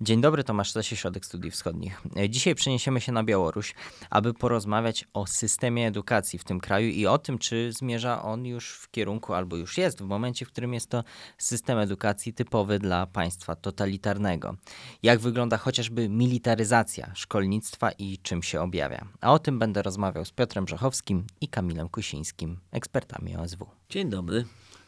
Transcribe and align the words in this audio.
Dzień 0.00 0.20
dobry, 0.20 0.44
Tomasz 0.44 0.70
Stasi, 0.70 0.96
Środek 0.96 1.26
Studiów 1.26 1.54
Wschodnich. 1.54 2.02
Dzisiaj 2.28 2.54
przeniesiemy 2.54 3.00
się 3.00 3.12
na 3.12 3.24
Białoruś, 3.24 3.74
aby 4.10 4.34
porozmawiać 4.34 5.04
o 5.12 5.26
systemie 5.26 5.86
edukacji 5.86 6.38
w 6.38 6.44
tym 6.44 6.60
kraju 6.60 6.88
i 6.88 7.06
o 7.06 7.18
tym, 7.18 7.38
czy 7.38 7.72
zmierza 7.72 8.22
on 8.22 8.46
już 8.46 8.70
w 8.70 8.90
kierunku, 8.90 9.34
albo 9.34 9.56
już 9.56 9.78
jest 9.78 10.02
w 10.02 10.06
momencie, 10.06 10.46
w 10.46 10.48
którym 10.48 10.74
jest 10.74 10.90
to 10.90 11.04
system 11.38 11.78
edukacji 11.78 12.34
typowy 12.34 12.78
dla 12.78 13.06
państwa 13.06 13.56
totalitarnego. 13.56 14.56
Jak 15.02 15.20
wygląda 15.20 15.56
chociażby 15.56 16.08
militaryzacja 16.08 17.10
szkolnictwa 17.14 17.90
i 17.90 18.18
czym 18.18 18.42
się 18.42 18.60
objawia. 18.60 19.08
A 19.20 19.32
o 19.32 19.38
tym 19.38 19.58
będę 19.58 19.82
rozmawiał 19.82 20.24
z 20.24 20.32
Piotrem 20.32 20.64
Brzechowskim 20.64 21.26
i 21.40 21.48
Kamilem 21.48 21.88
Kusińskim, 21.88 22.60
ekspertami 22.72 23.36
OSW. 23.36 23.66
Dzień 23.88 24.10
dobry. 24.10 24.44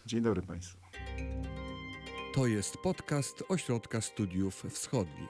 Dzień 0.06 0.22
dobry 0.22 0.42
Państwu. 0.42 0.78
To 2.36 2.46
jest 2.46 2.78
podcast 2.78 3.44
Ośrodka 3.48 4.00
Studiów 4.00 4.64
Wschodnich. 4.70 5.28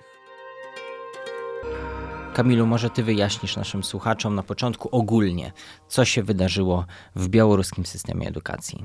Kamilu, 2.34 2.66
może 2.66 2.90
ty 2.90 3.02
wyjaśnisz 3.02 3.56
naszym 3.56 3.84
słuchaczom 3.84 4.34
na 4.34 4.42
początku 4.42 4.88
ogólnie, 4.92 5.52
co 5.88 6.04
się 6.04 6.22
wydarzyło 6.22 6.86
w 7.16 7.28
białoruskim 7.28 7.86
systemie 7.86 8.28
edukacji. 8.28 8.84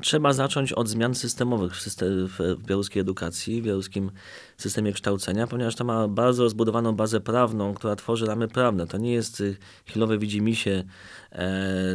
Trzeba 0.00 0.32
zacząć 0.32 0.72
od 0.72 0.88
zmian 0.88 1.14
systemowych 1.14 1.76
w, 1.76 1.80
system, 1.80 2.28
w 2.28 2.66
białoruskiej 2.66 3.00
edukacji, 3.00 3.62
w 3.62 3.64
białoruskim 3.64 4.10
systemie 4.56 4.92
kształcenia, 4.92 5.46
ponieważ 5.46 5.74
to 5.74 5.84
ma 5.84 6.08
bardzo 6.08 6.42
rozbudowaną 6.42 6.92
bazę 6.92 7.20
prawną, 7.20 7.74
która 7.74 7.96
tworzy 7.96 8.26
ramy 8.26 8.48
prawne. 8.48 8.86
To 8.86 8.98
nie 8.98 9.12
jest 9.12 9.40
y, 9.40 9.56
chwilowe 9.86 10.18
widzimisię 10.18 10.84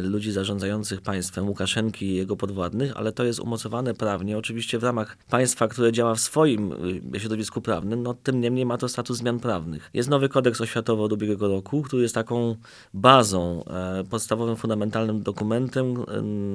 ludzi 0.02 0.32
zarządzających 0.32 1.00
państwem, 1.00 1.48
Łukaszenki 1.48 2.06
i 2.06 2.14
jego 2.14 2.36
podwładnych, 2.36 2.96
ale 2.96 3.12
to 3.12 3.24
jest 3.24 3.40
umocowane 3.40 3.94
prawnie, 3.94 4.38
oczywiście 4.38 4.78
w 4.78 4.84
ramach 4.84 5.16
państwa, 5.30 5.68
które 5.68 5.92
działa 5.92 6.14
w 6.14 6.20
swoim 6.20 6.72
y, 7.14 7.20
środowisku 7.20 7.60
prawnym, 7.60 8.02
no 8.02 8.14
tym 8.14 8.40
niemniej 8.40 8.66
ma 8.66 8.78
to 8.78 8.88
status 8.88 9.18
zmian 9.18 9.40
prawnych. 9.40 9.90
Jest 9.94 10.08
nowy 10.08 10.28
kodeks 10.28 10.60
oświatowy 10.60 11.02
od 11.02 11.12
ubiegłego 11.12 11.48
roku, 11.48 11.82
który 11.82 12.02
jest 12.02 12.14
taką 12.14 12.56
bazą, 12.94 13.64
e, 13.64 14.04
podstawowym, 14.04 14.56
fundamentalnym 14.56 15.22
dokumentem, 15.22 16.04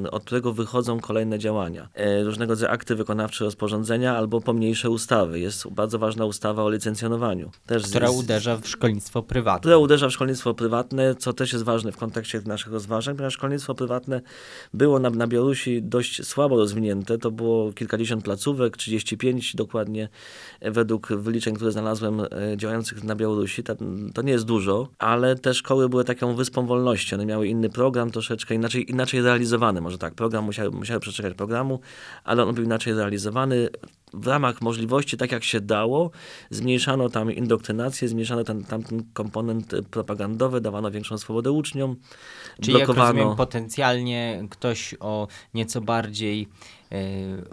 e, 0.06 0.12
od 0.12 0.24
którego 0.24 0.54
wychodzą 0.54 1.00
kolejne 1.00 1.40
działania. 1.40 1.90
E, 1.94 2.24
różnego 2.24 2.52
rodzaju 2.52 2.72
akty 2.72 2.96
wykonawcze, 2.96 3.46
rozporządzenia 3.46 4.18
albo 4.18 4.42
pomniejsze 4.42 4.90
ustawy. 4.90 5.40
Jest 5.40 5.70
bardzo 5.70 6.00
ważna 6.00 6.26
ustawa 6.26 6.64
o 6.64 6.70
licencjonowaniu. 6.70 7.52
Też 7.66 7.84
która 7.84 8.08
z, 8.08 8.20
uderza 8.20 8.58
w 8.58 8.68
szkolnictwo 8.68 9.24
prywatne. 9.24 9.60
Która 9.60 9.78
uderza 9.78 10.10
w 10.10 10.12
szkolnictwo 10.12 10.54
prywatne, 10.54 11.16
co 11.16 11.34
też 11.34 11.54
jest 11.54 11.66
ważne 11.66 11.92
w 11.92 11.98
kontekście 11.98 12.42
naszych 12.46 12.69
rozważań, 12.72 13.16
ponieważ 13.16 13.34
szkolnictwo 13.34 13.76
prywatne 13.76 14.22
było 14.74 15.00
na, 15.00 15.10
na 15.10 15.28
Białorusi 15.28 15.82
dość 15.84 16.26
słabo 16.26 16.58
rozwinięte. 16.58 17.18
To 17.18 17.32
było 17.32 17.74
kilkadziesiąt 17.74 18.24
placówek, 18.24 18.78
35 18.78 19.56
dokładnie 19.56 20.10
według 20.62 21.08
wyliczeń, 21.08 21.56
które 21.56 21.72
znalazłem 21.72 22.22
działających 22.56 23.04
na 23.04 23.16
Białorusi. 23.16 23.64
To, 24.14 24.22
nie 24.22 24.32
jest 24.32 24.46
dużo, 24.46 24.88
ale 24.98 25.36
te 25.36 25.54
szkoły 25.54 25.90
były 25.90 26.04
taką 26.04 26.36
wyspą 26.36 26.66
wolności. 26.66 27.16
One 27.16 27.26
miały 27.26 27.48
inny 27.48 27.70
program, 27.70 28.12
troszeczkę 28.12 28.56
inaczej, 28.56 28.92
inaczej 28.92 29.22
realizowany. 29.22 29.82
Może 29.82 29.98
tak, 29.98 30.14
program 30.14 30.46
musiały, 30.46 30.72
musiały 30.72 31.00
przeczekać 31.00 31.34
programu, 31.34 31.80
ale 32.24 32.44
on 32.44 32.56
był 32.56 32.64
inaczej 32.64 32.94
realizowany 32.94 33.70
w 34.14 34.28
ramach 34.28 34.62
możliwości, 34.62 35.18
tak 35.18 35.32
jak 35.32 35.44
się 35.44 35.62
dało, 35.62 36.12
zmniejszano 36.50 37.10
tam 37.10 37.32
indoktrynację, 37.32 38.08
zmniejszano 38.08 38.44
ten, 38.44 38.64
tam 38.64 38.84
ten 38.84 39.04
komponent 39.14 39.74
propagandowy, 39.92 40.62
dawano 40.62 40.92
większą 40.92 41.18
swobodę 41.18 41.52
uczniom. 41.52 41.96
Czyli 42.62 42.78
blokowano... 42.78 43.08
jak 43.08 43.16
rozumiem, 43.16 43.38
potencjalnie 43.38 44.48
ktoś 44.50 44.96
o 45.00 45.28
nieco 45.54 45.82
bardziej 45.82 46.48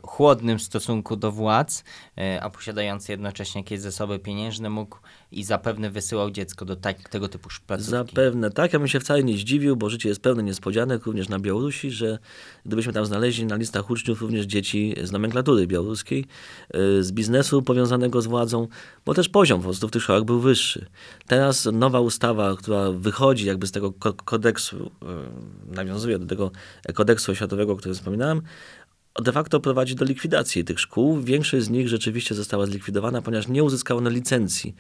chłodnym 0.03 0.59
stosunku 0.61 1.17
do 1.17 1.33
władz, 1.33 1.85
e, 2.19 2.43
a 2.43 2.51
posiadający 2.51 3.13
jednocześnie 3.13 3.61
jakieś 3.61 3.81
zasoby 3.81 4.19
pieniężne 4.19 4.71
mógł 4.71 4.99
i 5.33 5.45
zapewne 5.45 5.91
wysyłał 5.91 6.31
dziecko 6.31 6.65
do 6.65 6.77
tak, 6.77 7.09
tego 7.09 7.29
typu 7.29 7.49
placówki. 7.67 7.91
Zapewne 7.91 8.51
tak. 8.51 8.73
Ja 8.73 8.79
bym 8.79 8.89
się 8.89 9.01
wcale 9.01 9.25
nie 9.25 9.37
zdziwił, 9.37 9.77
bo 9.77 9.91
życie 9.91 10.09
jest 10.09 10.21
pełne 10.21 10.43
niespodzianek, 10.43 11.07
również 11.07 11.29
na 11.29 11.39
Białorusi, 11.39 11.91
że 11.91 12.19
gdybyśmy 12.67 12.93
tam 12.93 13.07
znaleźli 13.07 13.47
na 13.47 13.57
listach 13.57 13.91
uczniów 13.91 14.23
również 14.23 14.47
dzieci 14.47 14.95
z 15.03 15.13
nomenklatury 15.13 15.67
białoruskiej, 15.67 16.25
y, 16.77 17.05
z 17.05 17.13
biznesu 17.13 17.63
powiązanego 17.63 18.23
z 18.23 18.27
władzą, 18.27 18.69
bo 19.07 19.15
też 19.15 19.29
poziom 19.29 19.61
po 19.61 19.65
prostu 19.65 19.89
w 19.89 19.91
tych 19.91 20.03
szkołach 20.03 20.25
był 20.25 20.41
wyższy. 20.41 20.87
Teraz 21.27 21.69
nowa 21.73 22.01
ustawa, 22.01 22.57
która 22.57 22.93
wychodzi 22.93 23.47
jakby 23.47 23.67
z 23.67 23.73
tego 23.73 23.93
kodeksu, 24.25 24.91
nawiązuje 25.67 26.19
do 26.19 26.27
tego 26.27 26.51
kodeksu 26.95 27.33
oświatowego, 27.33 27.73
o 27.73 27.77
którym 27.77 27.95
wspominałem, 27.95 28.43
de 29.23 29.33
facto 29.33 29.61
prowadzi 29.61 29.95
do 29.95 30.05
likwidacji 30.05 30.65
tych 30.65 30.81
szkół. 30.81 31.21
Większość 31.21 31.65
z 31.65 31.71
nich 31.71 31.89
rzeczywiście 31.89 32.35
została 32.35 32.67
zlikwidowana, 32.67 33.23
ponieważ 33.23 33.49
nie 33.49 33.65
uzyskało 33.65 34.01
na 34.01 34.11
licencji. 34.11 34.75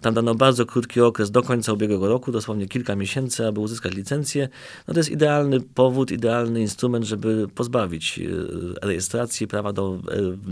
Tam 0.00 0.14
dano 0.14 0.34
bardzo 0.34 0.66
krótki 0.66 1.00
okres 1.00 1.30
do 1.30 1.42
końca 1.42 1.72
ubiegłego 1.72 2.08
roku, 2.08 2.32
dosłownie 2.32 2.68
kilka 2.68 2.96
miesięcy, 2.96 3.46
aby 3.46 3.60
uzyskać 3.60 3.94
licencję. 3.94 4.48
No 4.88 4.94
to 4.94 5.00
jest 5.00 5.10
idealny 5.10 5.60
powód, 5.60 6.10
idealny 6.10 6.60
instrument, 6.60 7.04
żeby 7.04 7.48
pozbawić 7.54 8.18
e, 8.18 8.86
rejestracji 8.86 9.46
prawa 9.46 9.72
do 9.72 9.98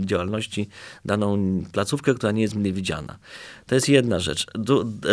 e, 0.01 0.05
działalności 0.05 0.67
daną 1.05 1.37
placówkę, 1.71 2.13
która 2.13 2.31
nie 2.31 2.41
jest 2.41 2.55
mile 2.55 2.71
widziana. 2.71 3.17
To 3.67 3.75
jest 3.75 3.89
jedna 3.89 4.19
rzecz. 4.19 4.47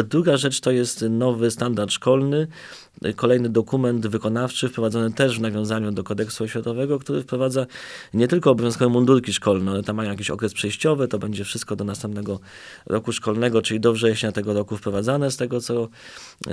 Druga 0.08 0.36
rzecz 0.36 0.60
to 0.60 0.70
jest 0.70 1.04
nowy 1.10 1.50
standard 1.50 1.92
szkolny, 1.92 2.46
kolejny 3.16 3.48
dokument 3.48 4.06
wykonawczy 4.06 4.68
wprowadzony 4.68 5.12
też 5.12 5.38
w 5.38 5.40
nawiązaniu 5.40 5.92
do 5.92 6.04
kodeksu 6.04 6.44
oświatowego, 6.44 6.98
który 6.98 7.22
wprowadza 7.22 7.66
nie 8.18 8.28
tylko 8.28 8.50
obowiązkowe 8.50 8.88
mundurki 8.88 9.32
szkolne, 9.32 9.70
ale 9.70 9.82
tam 9.82 9.96
mają 9.96 10.10
jakiś 10.10 10.30
okres 10.30 10.54
przejściowy, 10.54 11.08
to 11.08 11.18
będzie 11.18 11.44
wszystko 11.44 11.76
do 11.76 11.84
następnego 11.84 12.40
roku 12.86 13.12
szkolnego, 13.12 13.62
czyli 13.62 13.80
do 13.80 13.92
września 13.92 14.32
tego 14.32 14.54
roku 14.54 14.76
wprowadzane 14.76 15.30
z 15.30 15.36
tego, 15.36 15.60
co, 15.60 15.88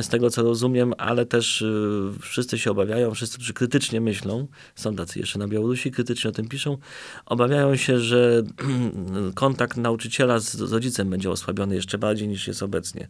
z 0.01 0.07
tego, 0.07 0.29
co 0.29 0.43
rozumiem, 0.43 0.93
ale 0.97 1.25
też 1.25 1.61
y, 1.61 2.11
wszyscy 2.21 2.59
się 2.59 2.71
obawiają, 2.71 3.13
wszyscy, 3.13 3.35
którzy 3.37 3.53
krytycznie 3.53 4.01
myślą, 4.01 4.47
są 4.75 4.95
tacy 4.95 5.19
jeszcze 5.19 5.39
na 5.39 5.47
Białorusi, 5.47 5.91
krytycznie 5.91 6.29
o 6.29 6.33
tym 6.33 6.47
piszą, 6.47 6.77
obawiają 7.25 7.75
się, 7.75 7.99
że 7.99 8.43
kontakt 9.35 9.77
nauczyciela 9.77 10.39
z 10.39 10.71
rodzicem 10.71 11.09
będzie 11.09 11.31
osłabiony 11.31 11.75
jeszcze 11.75 11.97
bardziej 11.97 12.27
niż 12.27 12.47
jest 12.47 12.63
obecnie. 12.63 13.07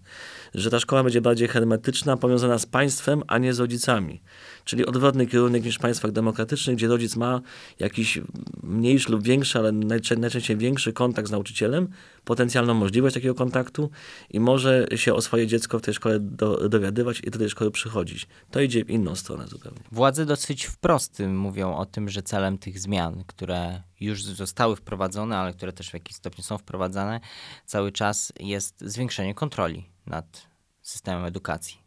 Że 0.53 0.69
ta 0.69 0.79
szkoła 0.79 1.03
będzie 1.03 1.22
bardziej 1.22 1.47
hermetyczna, 1.47 2.17
powiązana 2.17 2.57
z 2.57 2.66
państwem, 2.66 3.23
a 3.27 3.37
nie 3.37 3.53
z 3.53 3.59
rodzicami. 3.59 4.22
Czyli 4.66 4.86
odwrotny 4.86 5.28
kierunek 5.28 5.64
niż 5.64 5.76
w 5.76 5.80
państwach 5.80 6.12
demokratycznych, 6.12 6.76
gdzie 6.76 6.88
rodzic 6.88 7.16
ma 7.16 7.42
jakiś 7.80 8.20
mniejszy 8.64 9.12
lub 9.12 9.24
większy, 9.24 9.59
ale 9.59 9.72
najczęściej 9.72 10.58
większy 10.58 10.94
kontakt 10.94 11.28
z 11.28 11.31
nauczycielem, 11.31 11.88
potencjalną 12.24 12.74
możliwość 12.74 13.14
takiego 13.14 13.36
kontaktu 13.36 13.90
i 14.30 14.40
może 14.40 14.88
się 14.96 15.14
o 15.14 15.22
swoje 15.22 15.48
dziecko 15.48 15.80
w 15.80 15.81
tej 15.81 15.94
szkole 15.94 16.20
do, 16.20 16.70
dowiadywać 16.70 17.20
i 17.20 17.31
do 17.31 17.40
tej 17.40 17.50
szkoły 17.50 17.72
przychodzić. 17.72 18.28
To 18.52 18.62
idzie 18.62 18.86
w 18.86 18.90
inną 18.90 19.16
stronę 19.16 19.48
zupełnie. 19.48 19.80
Władze 19.92 20.26
dosyć 20.26 20.66
wprost 20.66 21.20
mówią 21.28 21.76
o 21.76 21.86
tym, 21.86 22.09
że 22.09 22.24
celem 22.24 22.58
tych 22.58 22.80
zmian, 22.80 23.24
które 23.28 23.82
już 24.00 24.24
zostały 24.24 24.76
wprowadzone, 24.76 25.38
ale 25.38 25.53
które 25.53 25.74
też 25.74 25.90
w 25.90 25.94
jakimś 25.94 26.16
stopniu 26.16 26.44
są 26.44 26.58
wprowadzane, 26.58 27.20
cały 27.66 27.92
czas 27.92 28.34
jest 28.40 28.82
zwiększenie 28.82 29.34
kontroli 29.34 29.90
nad 30.06 30.47
systemem 30.82 31.26
edukacji. 31.26 31.84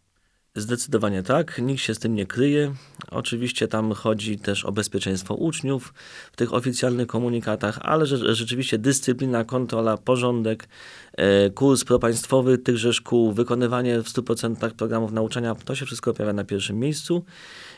Zdecydowanie 0.55 1.23
tak, 1.23 1.59
nikt 1.59 1.83
się 1.83 1.95
z 1.95 1.99
tym 1.99 2.15
nie 2.15 2.27
kryje. 2.27 2.75
Oczywiście 3.11 3.69
tam 3.69 3.93
chodzi 3.93 4.39
też 4.39 4.65
o 4.65 4.73
bezpieczeństwo 4.73 5.35
uczniów 5.35 5.95
w 6.33 6.37
tych 6.37 6.55
oficjalnych 6.55 7.07
komunikatach, 7.07 7.79
ale 7.83 8.07
rzeczywiście 8.07 8.79
dyscyplina, 8.79 9.45
kontrola, 9.45 9.97
porządek, 9.97 10.69
e, 11.13 11.51
kurs 11.51 11.85
propaństwowy 11.85 12.59
tychże 12.59 12.93
szkół, 12.93 13.33
wykonywanie 13.33 14.03
w 14.03 14.09
100% 14.09 14.75
programów 14.75 15.13
nauczania, 15.13 15.55
to 15.55 15.75
się 15.75 15.87
wszystko 15.87 16.15
pojawia 16.15 16.33
na 16.33 16.45
pierwszym 16.45 16.79
miejscu 16.79 17.25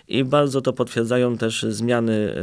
i 0.08 0.25
bardzo 0.25 0.60
to 0.60 0.72
potwierdzają 0.72 1.38
też 1.38 1.62
zmiany 1.62 2.34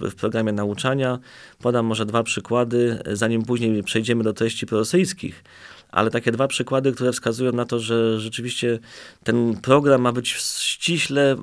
e, 0.00 0.10
w 0.10 0.14
programie 0.14 0.52
nauczania. 0.52 1.18
Podam 1.58 1.86
może 1.86 2.06
dwa 2.06 2.22
przykłady, 2.22 2.98
zanim 3.12 3.42
później 3.42 3.82
przejdziemy 3.82 4.24
do 4.24 4.32
treści 4.32 4.66
prorosyjskich 4.66 5.44
ale 5.92 6.10
takie 6.10 6.32
dwa 6.32 6.48
przykłady, 6.48 6.92
które 6.92 7.12
wskazują 7.12 7.52
na 7.52 7.64
to, 7.64 7.80
że 7.80 8.20
rzeczywiście 8.20 8.78
ten 9.24 9.56
program 9.56 10.00
ma 10.00 10.12
być 10.12 10.28
ściśle 10.28 11.36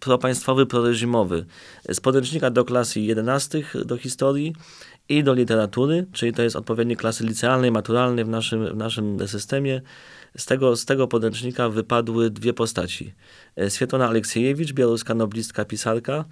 propaństwowy, 0.00 0.66
proreżimowy. 0.66 1.44
Z 1.88 2.00
podręcznika 2.00 2.50
do 2.50 2.64
klasy 2.64 3.00
11 3.00 3.62
do 3.84 3.96
historii 3.96 4.54
i 5.08 5.24
do 5.24 5.34
literatury, 5.34 6.06
czyli 6.12 6.32
to 6.32 6.42
jest 6.42 6.56
odpowiednik 6.56 6.98
klasy 6.98 7.24
licealnej, 7.24 7.70
maturalnej 7.70 8.24
w 8.24 8.28
naszym, 8.28 8.66
w 8.66 8.76
naszym 8.76 9.28
systemie. 9.28 9.80
Z 10.36 10.46
tego, 10.46 10.76
z 10.76 10.84
tego 10.84 11.08
podręcznika 11.08 11.68
wypadły 11.68 12.30
dwie 12.30 12.52
postaci. 12.52 13.12
Swietlana 13.68 14.08
Aleksiejewicz, 14.08 14.72
białoruska 14.72 15.14
noblistka, 15.14 15.64
pisarka, 15.64 16.24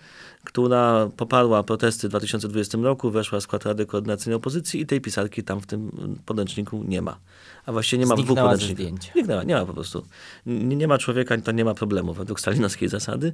która 0.44 1.08
poparła 1.16 1.62
protesty 1.62 2.06
w 2.08 2.10
2020 2.10 2.78
roku, 2.82 3.10
weszła 3.10 3.40
w 3.40 3.42
skład 3.42 3.64
Rady 3.64 3.86
Koordynacyjnej 3.86 4.36
Opozycji 4.36 4.80
i 4.80 4.86
tej 4.86 5.00
pisarki 5.00 5.42
tam 5.42 5.60
w 5.60 5.66
tym 5.66 5.90
podręczniku 6.26 6.84
nie 6.88 7.02
ma. 7.02 7.18
A 7.66 7.72
właściwie 7.72 8.00
nie 8.00 8.06
ma 8.06 8.16
dwóch 8.16 8.56
zdjęcia. 8.56 9.12
Zniknęła, 9.12 9.42
nie 9.42 9.54
ma 9.54 9.66
po 9.66 9.74
prostu. 9.74 10.06
Nie, 10.46 10.76
nie 10.76 10.88
ma 10.88 10.98
człowieka, 10.98 11.38
to 11.38 11.52
nie 11.52 11.64
ma 11.64 11.74
problemu 11.74 12.14
według 12.14 12.40
stalinowskiej 12.40 12.88
zasady. 12.88 13.32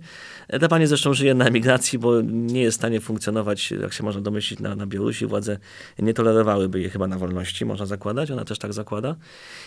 E, 0.48 0.58
Ta 0.58 0.68
pani 0.68 0.86
zresztą 0.86 1.14
żyje 1.14 1.34
na 1.34 1.44
emigracji, 1.44 1.98
bo 1.98 2.20
nie 2.22 2.62
jest 2.62 2.78
w 2.78 2.80
stanie 2.80 3.00
funkcjonować, 3.00 3.70
jak 3.70 3.92
się 3.92 4.04
można 4.04 4.20
domyślić, 4.20 4.60
na, 4.60 4.76
na 4.76 4.86
Białorusi. 4.86 5.26
Władze 5.26 5.58
nie 5.98 6.14
tolerowałyby 6.14 6.80
jej 6.80 6.90
chyba 6.90 7.06
na 7.06 7.18
wolności, 7.18 7.64
można 7.64 7.86
zakładać. 7.86 8.30
Ona 8.30 8.44
też 8.44 8.58
tak 8.58 8.72
zakłada. 8.72 9.16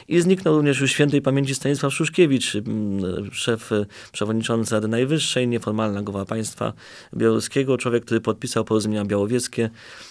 I 0.07 0.21
zniknął 0.21 0.55
również 0.55 0.79
już 0.79 0.91
świętej 0.91 1.21
pamięci 1.21 1.55
Stanisław 1.55 1.93
Szuszkiewicz, 1.93 2.53
szef, 3.31 3.69
przewodniczący 4.11 4.75
Rady 4.75 4.87
Najwyższej, 4.87 5.47
nieformalna 5.47 6.01
głowa 6.01 6.25
państwa 6.25 6.73
człowiek, 7.77 8.05
który 8.05 8.21
podpisał 8.21 8.65
porozumienia 8.65 9.05
białowieskie 9.05 9.69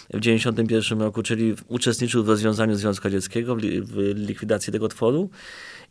w 0.09 0.19
1991 0.19 1.01
roku, 1.01 1.23
czyli 1.23 1.55
uczestniczył 1.67 2.23
w 2.23 2.29
rozwiązaniu 2.29 2.75
Związku 2.75 3.03
Radzieckiego, 3.03 3.55
w 3.81 4.13
likwidacji 4.15 4.73
tego 4.73 4.87
tworu 4.87 5.29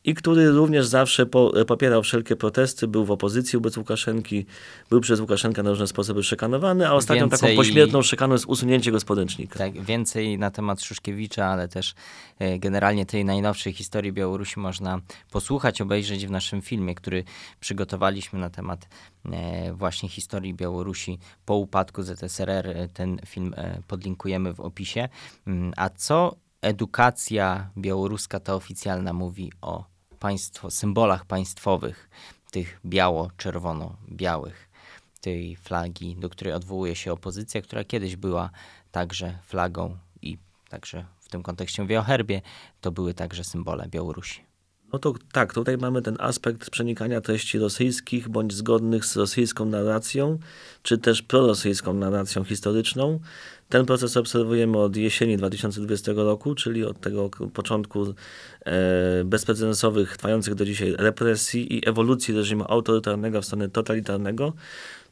i 0.05 0.15
który 0.15 0.51
również 0.51 0.87
zawsze 0.87 1.27
po, 1.27 1.53
popierał 1.67 2.03
wszelkie 2.03 2.37
protesty, 2.37 2.89
był 2.89 3.05
w 3.05 3.11
opozycji 3.11 3.57
wobec 3.57 3.77
Łukaszenki, 3.77 4.47
był 4.91 5.01
przez 5.01 5.21
Łukaszenkę 5.21 5.63
na 5.63 5.71
różne 5.71 5.87
sposoby 5.87 6.23
szykanowany, 6.23 6.89
a 6.89 6.93
ostatnią 6.93 7.29
taką 7.29 7.47
Więcej- 7.47 7.57
pośmiertną 7.57 8.03
szykaną 8.03 8.33
jest 8.33 8.47
usunięcie 8.47 8.93
go 8.93 9.01
z 9.01 9.05
podręcznika. 9.05 9.59
Tak, 9.59 9.83
więcej 9.83 10.39
na 10.39 10.51
temat 10.51 10.83
Szuszkiewicza, 10.83 11.47
ale 11.47 11.69
też 11.69 11.95
e, 12.39 12.59
generalnie 12.59 13.07
tej 13.07 13.25
najnowszej 13.25 13.73
historii 13.73 14.13
Białorusi 14.13 14.61
można 14.61 15.01
posłuchać, 15.31 15.81
obejrzeć 15.81 16.27
w 16.27 16.31
naszym 16.31 16.63
filmie, 16.63 16.95
który 16.95 17.25
przygotowaliśmy 17.61 18.39
na 18.39 18.51
temat 18.51 18.89
e, 19.33 19.73
właśnie 19.73 20.09
historii 20.09 20.55
Białorusi 20.55 21.19
po 21.45 21.55
upadku 21.57 22.03
ZSRR. 22.03 22.67
E, 22.69 22.89
Ten 22.89 23.19
film 23.27 23.55
e, 23.57 23.83
podlinkujemy 23.89 24.55
w 24.55 24.61
opisie. 24.61 25.09
Mm, 25.47 25.73
A 25.77 25.89
co 25.91 26.37
edukacja 26.63 27.71
białoruska 27.77 28.41
ta 28.41 28.55
oficjalna 28.55 29.13
mówi 29.13 29.53
o 29.61 29.85
państwo, 30.19 30.71
symbolach 30.71 31.25
państwowych, 31.25 32.11
tych 32.51 32.81
biało-czerwono-białych? 32.85 34.69
tej 35.21 35.57
flagi, 35.57 36.17
do 36.17 36.29
której 36.29 36.55
odwołuje 36.55 36.97
się 36.97 37.13
opozycja, 37.13 37.63
która 37.63 37.85
kiedyś 37.85 38.17
była 38.17 38.51
także 38.91 39.39
flagą 39.43 39.99
i 40.23 40.39
także 40.69 41.05
w 41.21 41.29
tym 41.29 41.43
kontekście 41.43 41.83
mówię 41.83 42.01
o 42.01 42.03
herbie, 42.03 42.43
to 42.81 42.93
były 42.93 43.15
także 43.15 43.45
symbole 43.45 43.89
Białorusi. 43.89 44.48
No 44.93 44.99
to 44.99 45.15
tak, 45.33 45.55
tutaj 45.55 45.79
mamy 45.79 46.03
ten 46.03 46.17
aspekt 46.19 46.71
przenikania 46.71 47.21
treści 47.21 47.59
rosyjskich 47.59 48.29
bądź 48.29 48.53
zgodnych 48.53 49.05
z 49.05 49.17
rosyjską 49.17 49.65
narracją, 49.65 50.39
czy 50.83 50.99
też 50.99 51.23
prorosyjską 51.23 51.95
narracją 51.95 52.45
historyczną. 52.45 53.21
Ten 53.69 53.87
proces 53.87 54.17
obserwujemy 54.17 54.79
od 54.79 54.97
jesieni 54.97 55.37
2020 55.37 56.13
roku, 56.17 56.55
czyli 56.55 56.85
od 56.85 57.01
tego 57.01 57.31
początku 57.55 58.15
e, 58.65 59.25
bezprecedensowych, 59.25 60.17
trwających 60.17 60.55
do 60.55 60.65
dzisiaj 60.65 60.95
represji 60.99 61.77
i 61.77 61.89
ewolucji 61.89 62.35
reżimu 62.35 62.65
autorytarnego 62.69 63.43
w 63.43 63.45
stronę 63.45 63.69
totalitarnego. 63.69 64.53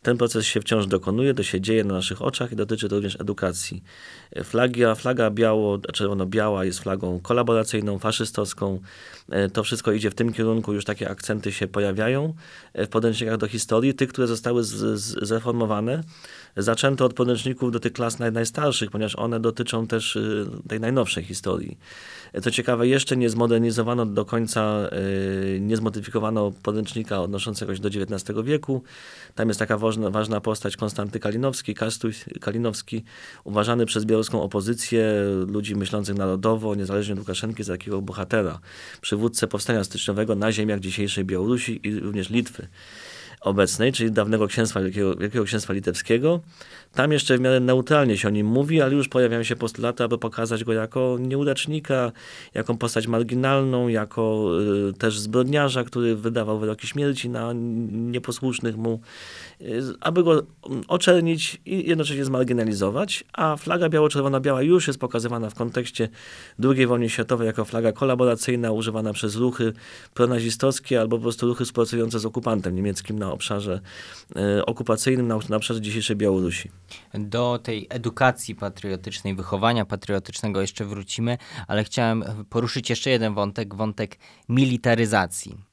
Ten 0.07 0.17
proces 0.17 0.47
się 0.47 0.61
wciąż 0.61 0.87
dokonuje, 0.87 1.35
to 1.35 1.43
się 1.43 1.61
dzieje 1.61 1.85
na 1.85 1.95
naszych 1.95 2.23
oczach 2.23 2.53
i 2.53 2.57
dotyczy 2.57 2.89
to 2.89 2.97
również 2.97 3.21
edukacji. 3.21 3.83
Flagia, 4.45 4.95
flaga 4.95 5.31
biało, 5.31 5.79
czerwono-biała 5.79 6.65
jest 6.65 6.79
flagą 6.79 7.21
kolaboracyjną, 7.21 7.99
faszystowską. 7.99 8.81
E, 9.31 9.49
To 9.49 9.63
wszystko 9.63 9.93
idzie 9.93 10.11
w 10.11 10.15
tym 10.15 10.33
kierunku, 10.33 10.73
już 10.73 10.85
takie 10.85 11.11
akcenty 11.11 11.53
się 11.53 11.69
pojawiają 11.69 12.35
e, 12.73 12.87
w 12.87 12.89
podręcznikach 12.89 13.37
do 13.37 13.47
historii, 13.47 13.95
tych, 13.95 14.09
które 14.09 14.27
zostały 14.27 14.65
z, 14.65 15.01
z, 15.01 15.27
zreformowane. 15.27 16.03
Zaczęto 16.57 17.05
od 17.05 17.15
podręczników 17.15 17.73
do 17.73 17.81
tych 17.81 17.93
klas 17.93 18.19
naj, 18.19 18.33
najstarszych, 18.33 18.91
ponieważ 18.91 19.17
one 19.17 19.41
dotyczą 19.41 19.87
też 19.87 20.17
y, 20.17 20.47
tej 20.69 20.81
najnowszej 20.81 21.25
historii. 21.25 21.79
E, 22.33 22.41
Co 22.41 22.51
ciekawe, 22.51 22.89
jeszcze 22.89 23.17
nie 23.17 23.31
zmodernizowano 23.31 24.07
do 24.07 24.25
końca, 24.25 24.91
nie 25.61 25.77
zmodyfikowano 25.77 26.53
podręcznika 26.63 27.23
odnoszącego 27.23 27.75
się 27.77 27.83
do 27.83 27.89
XIX 27.89 28.39
wieku. 28.45 28.83
Tam 29.35 29.49
jest 29.49 29.61
taka 29.61 29.79
ważna, 29.97 30.11
ważna 30.11 30.41
postać 30.41 30.77
Konstanty 30.77 31.21
Kalinowski, 31.21 31.75
Kastuś 31.75 32.25
Kalinowski, 32.41 33.05
uważany 33.45 33.87
przez 33.87 34.05
białoruską 34.05 34.43
opozycję, 34.43 35.13
ludzi 35.47 35.77
myślących 35.77 36.17
narodowo, 36.17 36.75
niezależnie 36.75 37.13
od 37.15 37.19
Łukaszenki, 37.19 37.65
za 37.65 37.73
takiego 37.73 38.03
bohatera, 38.03 38.59
przywódcę 39.01 39.47
powstania 39.47 39.85
styczniowego 39.85 40.35
na 40.35 40.53
ziemiach 40.53 40.81
dzisiejszej 40.81 41.25
Białorusi 41.25 41.81
i 41.89 42.01
również 42.01 42.31
Litwy 42.31 42.69
obecnej, 43.41 43.93
czyli 43.93 44.13
dawnego 44.13 44.47
księstwa, 44.47 44.81
Wielkiego, 44.81 45.17
Wielkiego 45.17 45.45
Księstwa 45.45 45.73
Litewskiego. 45.73 46.41
Tam 46.95 47.13
jeszcze 47.13 47.39
w 47.39 47.41
miarę 47.41 47.61
neutralnie 47.61 48.19
się 48.19 48.29
o 48.29 48.31
nim 48.31 48.47
mówi, 48.47 48.83
ale 48.83 48.95
już 48.95 49.09
pojawiają 49.09 49.43
się 49.43 49.57
postulaty, 49.57 50.05
aby 50.05 50.19
pokazać 50.19 50.65
go 50.65 50.73
jako 50.73 51.17
nieudacznika, 51.21 52.13
jako 52.55 52.75
postać 52.75 53.07
marginalną, 53.07 53.89
jako 53.89 54.51
y, 54.89 54.93
też 54.93 55.19
zbrodniarza, 55.19 55.85
który 55.85 56.17
wydawał 56.17 56.59
wyroki 56.59 56.87
śmierci 56.87 57.29
na 57.29 57.53
nieposłusznych 57.93 58.77
mu, 58.77 59.01
aby 60.01 60.23
go 60.23 60.33
mm, 60.33 60.83
oczernić 60.89 61.61
i 61.67 61.89
jednocześnie 61.89 62.25
zmarginalizować, 62.25 63.25
a 63.33 63.57
flaga 63.57 63.89
biało-czerwona-biała 63.89 64.63
już 64.63 64.87
jest 64.87 64.99
pokazywana 64.99 65.51
w 65.51 65.55
kontekście 65.55 66.09
II 66.65 66.87
wojny 66.87 67.09
światowej 67.09 67.47
jako 67.47 67.65
flaga 67.65 67.93
kolaboracyjna, 67.93 68.73
używana 68.73 69.13
przez 69.13 69.37
ruchy 69.37 69.73
pronazistowskie 70.15 71.01
albo 71.01 71.17
po 71.17 71.23
prostu 71.23 71.47
ruchy 71.47 71.65
współpracujące 71.65 72.19
z 72.19 72.27
okupantem 72.27 72.75
niemieckim 72.75 73.19
na 73.19 73.33
obszarze 73.33 73.81
e, 74.37 74.67
okupacyjnym, 74.67 75.27
na, 75.29 75.39
na 75.49 75.57
obszarze 75.57 75.81
dzisiejszej 75.81 76.17
Białorusi. 76.17 76.71
Do 77.15 77.59
tej 77.63 77.87
edukacji 77.91 78.55
patriotycznej, 78.55 79.35
wychowania 79.35 79.85
patriotycznego 79.85 80.61
jeszcze 80.61 80.85
wrócimy, 80.85 81.39
ale 81.69 81.85
chciałem 81.85 82.25
poruszyć 82.51 82.91
jeszcze 82.91 83.11
jeden 83.11 83.35
wątek, 83.35 83.75
wątek 83.75 84.19
militaryzacji. 84.49 85.66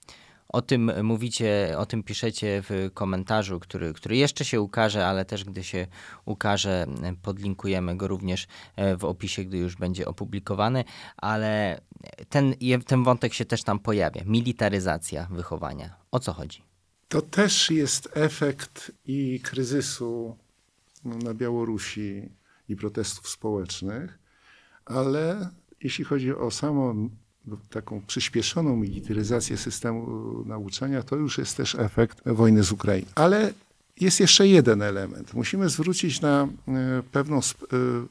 O 0.53 0.61
tym 0.61 0.91
mówicie, 1.03 1.75
o 1.77 1.85
tym 1.85 2.03
piszecie 2.03 2.63
w 2.69 2.89
komentarzu, 2.93 3.59
który, 3.59 3.93
który 3.93 4.17
jeszcze 4.17 4.45
się 4.45 4.61
ukaże, 4.61 5.07
ale 5.07 5.25
też 5.25 5.43
gdy 5.43 5.63
się 5.63 5.87
ukaże, 6.25 6.85
podlinkujemy 7.21 7.97
go 7.97 8.07
również 8.07 8.47
e, 8.75 8.97
w 8.97 9.05
opisie, 9.05 9.43
gdy 9.43 9.57
już 9.57 9.75
będzie 9.75 10.05
opublikowany, 10.05 10.83
ale 11.17 11.81
ten, 12.29 12.55
ten 12.87 13.03
wątek 13.03 13.33
się 13.33 13.45
też 13.45 13.63
tam 13.63 13.79
pojawia. 13.79 14.21
Militaryzacja 14.25 15.27
wychowania. 15.31 15.95
O 16.11 16.19
co 16.19 16.33
chodzi? 16.33 16.61
To 17.07 17.21
też 17.21 17.71
jest 17.71 18.09
efekt 18.13 18.91
i 19.05 19.39
kryzysu 19.39 20.37
na 21.05 21.33
Białorusi 21.33 22.29
i 22.69 22.75
protestów 22.75 23.29
społecznych, 23.29 24.19
ale 24.85 25.49
jeśli 25.81 26.05
chodzi 26.05 26.35
o 26.35 26.51
samą 26.51 27.09
taką 27.69 28.01
przyspieszoną 28.07 28.75
militaryzację 28.75 29.57
systemu 29.57 30.07
nauczania, 30.45 31.03
to 31.03 31.15
już 31.15 31.37
jest 31.37 31.57
też 31.57 31.75
efekt 31.75 32.21
wojny 32.25 32.63
z 32.63 32.71
Ukrainą. 32.71 33.07
Ale 33.15 33.53
jest 33.99 34.19
jeszcze 34.19 34.47
jeden 34.47 34.81
element. 34.81 35.33
Musimy 35.33 35.69
zwrócić 35.69 36.21
na 36.21 36.47
e, 36.67 37.03
pewną 37.11 37.37
e, 37.37 37.41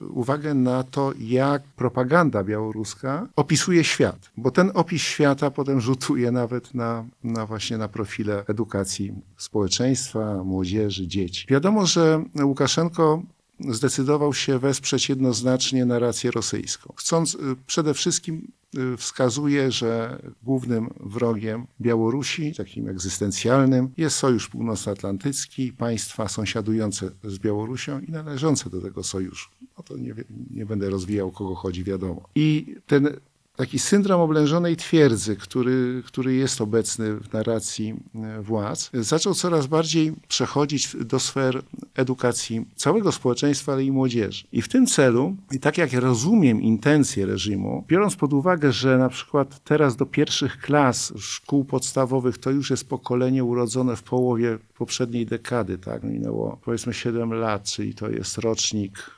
uwagę 0.05 0.55
na 0.55 0.83
to, 0.83 1.13
jak 1.21 1.63
propaganda 1.63 2.45
białoruska 2.45 3.29
opisuje 3.37 3.85
świat, 3.85 4.31
bo 4.37 4.51
ten 4.51 4.71
opis 4.75 5.03
świata 5.03 5.51
potem 5.51 5.81
rzutuje 5.81 6.31
nawet 6.31 6.75
na, 6.75 7.05
na 7.25 7.47
właśnie 7.47 7.79
na 7.79 7.89
profile 7.89 8.45
edukacji 8.49 9.13
społeczeństwa, 9.37 10.45
młodzieży, 10.45 11.07
dzieci. 11.07 11.47
Wiadomo, 11.49 11.87
że 11.87 12.25
Łukaszenko 12.43 13.23
zdecydował 13.71 14.35
się 14.35 14.59
wesprzeć 14.59 15.09
jednoznacznie 15.09 15.85
narrację 15.85 16.31
rosyjską. 16.31 16.95
Chcąc 16.97 17.35
y, 17.35 17.39
przede 17.67 17.95
wszystkim 17.95 18.53
y, 18.77 18.97
wskazuje, 18.97 19.73
że 19.73 20.23
głównym 20.43 20.91
wrogiem 21.01 21.67
Białorusi, 21.81 22.55
takim 22.55 22.89
egzystencjalnym, 22.89 23.89
jest 23.97 24.17
Sojusz 24.17 24.49
Północnoatlantycki, 24.49 25.73
państwa 25.73 26.29
sąsiadujące 26.29 27.11
z 27.25 27.39
Białorusią 27.39 28.01
i 28.01 28.11
należące 28.11 28.71
do 28.71 28.81
tego 28.81 29.03
sojuszu. 29.03 29.51
No 29.79 29.85
to 29.85 29.97
nie, 29.97 30.15
nie 30.51 30.67
będę 30.67 30.91
rozwijał, 30.91 31.31
kogo 31.31 31.55
chodzi, 31.55 31.85
wiadomo. 31.85 32.29
I 32.35 32.77
ten 32.87 33.17
taki 33.57 33.79
syndrom 33.79 34.21
oblężonej 34.21 34.77
twierdzy, 34.77 35.37
który, 35.37 36.03
który 36.07 36.35
jest 36.35 36.61
obecny 36.61 37.15
w 37.15 37.33
narracji 37.33 37.95
e, 38.15 38.43
władz, 38.43 38.91
zaczął 38.95 39.35
coraz 39.35 39.67
bardziej 39.67 40.13
przechodzić 40.29 40.97
do 40.97 41.21
sfer 41.21 41.63
edukacji 41.95 42.67
całego 42.77 43.13
społeczeństwa, 43.13 43.73
ale 43.73 43.85
i 43.85 43.93
młodzieży. 43.93 44.45
I 44.53 44.63
w 44.63 44.69
tym 44.69 44.87
celu, 44.87 45.37
i 45.53 45.61
tak 45.61 45.79
jak 45.79 45.93
rozumiem 45.93 46.63
intencje 46.63 47.27
reżimu, 47.27 47.85
biorąc 47.89 48.17
pod 48.17 48.33
uwagę, 48.33 48.73
że 48.73 48.99
na 48.99 49.09
przykład 49.09 49.65
teraz 49.65 49.97
do 49.97 50.07
pierwszych 50.07 50.59
klas 50.59 51.13
szkół 51.19 51.65
podstawowych 51.65 52.39
to 52.39 52.51
już 52.51 52.71
jest 52.71 52.89
pokolenie 52.89 53.45
urodzone 53.45 53.97
w 53.97 54.03
połowie 54.03 54.59
poprzedniej 54.79 55.27
dekady, 55.27 55.79
tak? 55.79 56.03
Minęło 56.03 56.59
powiedzmy 56.65 56.95
7 56.95 57.33
lat, 57.33 57.65
czyli 57.65 57.95
to 57.95 58.11
jest 58.11 58.39
rocznik 58.39 59.11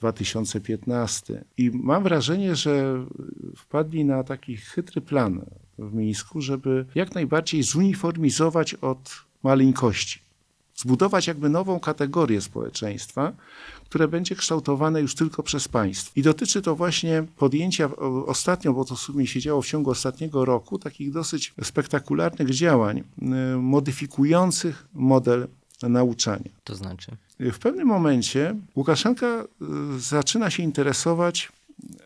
2015. 0.00 1.44
I 1.56 1.70
mam 1.74 2.02
wrażenie, 2.02 2.56
że 2.56 3.04
wpadli 3.56 4.04
na 4.04 4.24
taki 4.24 4.56
chytry 4.56 5.00
plan 5.00 5.44
w 5.78 5.94
Mińsku, 5.94 6.40
żeby 6.40 6.86
jak 6.94 7.14
najbardziej 7.14 7.62
zuniformizować 7.62 8.74
od 8.74 9.24
maleńkości 9.42 10.20
zbudować 10.80 11.26
jakby 11.26 11.48
nową 11.48 11.80
kategorię 11.80 12.40
społeczeństwa, 12.40 13.32
które 13.84 14.08
będzie 14.08 14.34
kształtowane 14.34 15.00
już 15.00 15.14
tylko 15.14 15.42
przez 15.42 15.68
państwo. 15.68 16.12
I 16.16 16.22
dotyczy 16.22 16.62
to 16.62 16.76
właśnie 16.76 17.24
podjęcia 17.36 17.96
ostatnio, 18.26 18.72
bo 18.72 18.84
to 18.84 18.94
w 18.94 19.00
sumie 19.00 19.26
się 19.26 19.40
działo 19.40 19.62
w 19.62 19.66
ciągu 19.66 19.90
ostatniego 19.90 20.44
roku, 20.44 20.78
takich 20.78 21.12
dosyć 21.12 21.54
spektakularnych 21.62 22.50
działań 22.50 22.98
y, 22.98 23.56
modyfikujących 23.56 24.88
model 24.94 25.48
nauczania. 25.88 26.50
To 26.64 26.74
znaczy? 26.74 27.16
W 27.40 27.58
pewnym 27.58 27.88
momencie 27.88 28.56
Łukaszenka 28.76 29.44
y, 29.96 30.00
zaczyna 30.00 30.50
się 30.50 30.62
interesować 30.62 31.52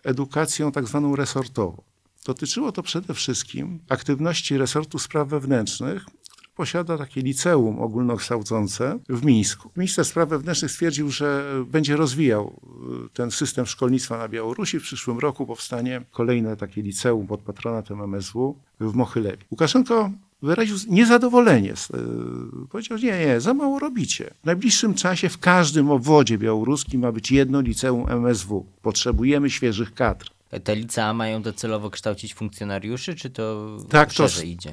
edukacją 0.04 0.73
tak 0.73 0.87
zwaną 0.87 1.16
resortową. 1.16 1.83
Dotyczyło 2.26 2.73
to 2.73 2.83
przede 2.83 3.14
wszystkim 3.14 3.78
aktywności 3.88 4.59
resortu 4.59 4.99
spraw 4.99 5.28
wewnętrznych, 5.28 6.04
który 6.31 6.49
posiada 6.54 6.99
takie 6.99 7.21
liceum 7.21 7.81
ogólnokształcące 7.81 8.99
w 9.09 9.25
Mińsku. 9.25 9.71
Minister 9.76 10.04
spraw 10.04 10.28
wewnętrznych 10.28 10.71
stwierdził, 10.71 11.11
że 11.11 11.45
będzie 11.66 11.97
rozwijał 11.97 12.61
y, 13.07 13.09
ten 13.09 13.31
system 13.31 13.66
szkolnictwa 13.66 14.19
na 14.19 14.28
Białorusi. 14.28 14.81
W 14.81 14.83
przyszłym 14.83 15.19
roku 15.19 15.47
powstanie 15.47 16.02
kolejne 16.11 16.57
takie 16.57 16.83
liceum 16.83 17.26
pod 17.26 17.40
patronatem 17.40 18.00
MSW 18.00 18.57
w 18.81 18.95
Mochylewie. 18.95 19.45
Łukaszenko 19.50 20.11
wyraził 20.45 20.77
niezadowolenie. 20.89 21.73
y, 21.73 22.69
Powiedział, 22.71 22.99
nie, 22.99 23.27
nie, 23.27 23.41
za 23.41 23.55
mało 23.55 23.79
robicie. 23.79 24.31
W 24.43 24.47
najbliższym 24.47 24.95
czasie 24.95 25.29
w 25.29 25.39
każdym 25.39 25.91
obwodzie 25.91 26.39
białoruskim 26.39 27.01
ma 27.01 27.13
być 27.13 27.33
jedno 27.33 27.61
liceum 27.61 28.11
MSW. 28.11 28.67
Potrzebujemy 28.83 29.51
świeżych 29.51 29.95
kadr. 29.95 30.27
Te 30.65 30.77
licea 30.77 31.15
mają 31.15 31.43
docelowo 31.43 31.91
kształcić 31.91 32.35
funkcjonariuszy, 32.35 33.15
czy 33.15 33.31
to 33.31 33.77
Tak, 33.89 34.09
to, 34.09 34.15
szerzej 34.15 34.51
idzie? 34.51 34.71
y, 34.71 34.73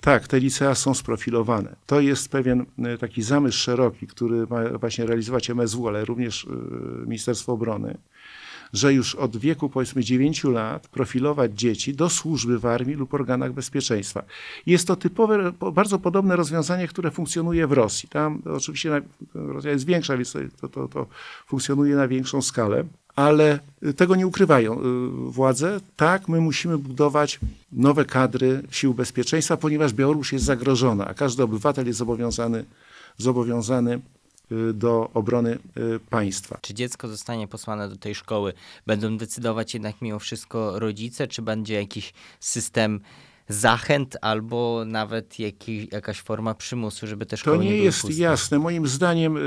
tak, 0.00 0.28
te 0.28 0.40
licea 0.40 0.74
są 0.74 0.94
sprofilowane. 0.94 1.76
To 1.86 2.00
jest 2.00 2.28
pewien 2.28 2.66
taki 3.00 3.22
zamysł 3.22 3.58
szeroki, 3.58 4.06
który 4.06 4.46
ma 4.46 4.78
właśnie 4.78 5.06
realizować 5.06 5.50
MSW, 5.50 5.88
ale 5.88 6.04
również 6.04 6.46
Ministerstwo 7.06 7.52
Obrony, 7.52 7.96
że 8.72 8.94
już 8.94 9.14
od 9.14 9.36
wieku 9.36 9.68
powiedzmy 9.68 10.04
9 10.04 10.44
lat 10.44 10.88
profilować 10.88 11.52
dzieci 11.52 11.94
do 11.94 12.10
służby 12.10 12.58
w 12.58 12.66
armii 12.66 12.94
lub 12.94 13.14
organach 13.14 13.52
bezpieczeństwa. 13.52 14.22
Jest 14.66 14.86
to 14.86 14.96
typowe, 14.96 15.52
po- 15.52 15.72
bardzo 15.72 15.98
podobne 15.98 16.36
rozwiązanie, 16.36 16.88
które 16.88 17.10
funkcjonuje 17.10 17.66
w 17.66 17.72
Rosji. 17.72 18.08
Tam 18.08 18.42
oczywiście 18.56 19.02
Rosja 19.34 19.70
jest 19.70 19.86
większa, 19.86 20.16
więc 20.16 20.32
to, 20.60 20.68
to, 20.68 20.88
to 20.88 21.06
funkcjonuje 21.46 21.96
na 21.96 22.08
większą 22.08 22.42
skalę. 22.42 22.84
Ale 23.16 23.58
y, 23.82 23.94
tego 23.94 24.16
nie 24.16 24.26
ukrywają 24.26 24.80
y, 24.80 24.84
władze. 25.30 25.80
Tak, 25.96 26.28
my 26.28 26.40
musimy 26.40 26.78
budować 26.78 27.40
nowe 27.72 28.04
kadry 28.04 28.62
sił 28.70 28.94
bezpieczeństwa, 28.94 29.56
ponieważ 29.56 29.92
Białoruś 29.92 30.32
jest 30.32 30.44
zagrożona, 30.44 31.06
a 31.06 31.14
każdy 31.14 31.42
obywatel 31.42 31.86
jest 31.86 31.98
zobowiązany, 31.98 32.64
zobowiązany 33.18 34.00
do 34.74 35.10
obrony 35.14 35.58
y, 35.76 36.00
państwa. 36.10 36.58
Czy 36.62 36.74
dziecko 36.74 37.08
zostanie 37.08 37.48
posłane 37.48 37.88
do 37.88 37.96
tej 37.96 38.14
szkoły? 38.14 38.52
Będą 38.86 39.16
decydować 39.16 39.74
jednak 39.74 40.02
mimo 40.02 40.18
wszystko 40.18 40.78
rodzice, 40.78 41.28
czy 41.28 41.42
będzie 41.42 41.74
jakiś 41.74 42.12
system 42.40 43.00
zachęt 43.48 44.16
albo 44.22 44.82
nawet 44.86 45.38
jaki, 45.38 45.88
jakaś 45.92 46.20
forma 46.20 46.54
przymusu, 46.54 47.06
żeby 47.06 47.26
te 47.26 47.30
To 47.30 47.36
szkoły 47.36 47.58
nie, 47.58 47.64
nie 47.64 47.70
były 47.70 47.84
jest 47.84 48.00
puste? 48.02 48.16
jasne. 48.22 48.58
Moim 48.58 48.86
zdaniem 48.86 49.36
y, 49.36 49.40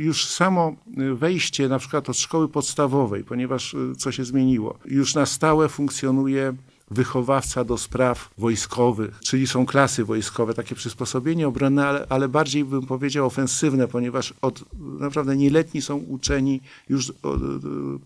już 0.00 0.26
samo 0.26 0.74
y, 0.98 1.14
wejście 1.14 1.68
na 1.68 1.78
przykład 1.78 2.08
od 2.10 2.16
szkoły 2.18 2.48
podstawowej, 2.48 3.24
ponieważ 3.24 3.74
y, 3.74 3.92
co 3.98 4.12
się 4.12 4.24
zmieniło, 4.24 4.78
już 4.84 5.14
na 5.14 5.26
stałe 5.26 5.68
funkcjonuje 5.68 6.52
wychowawca 6.90 7.64
do 7.64 7.78
spraw 7.78 8.30
wojskowych, 8.38 9.20
czyli 9.24 9.46
są 9.46 9.66
klasy 9.66 10.04
wojskowe, 10.04 10.54
takie 10.54 10.74
przysposobienie 10.74 11.48
obronne, 11.48 11.86
ale, 11.86 12.06
ale 12.08 12.28
bardziej 12.28 12.64
bym 12.64 12.86
powiedział 12.86 13.26
ofensywne, 13.26 13.88
ponieważ 13.88 14.34
od 14.42 14.64
naprawdę 14.78 15.36
nieletni 15.36 15.82
są 15.82 15.96
uczeni 15.96 16.60
już 16.88 17.12
o, 17.22 17.36
y, 17.36 17.40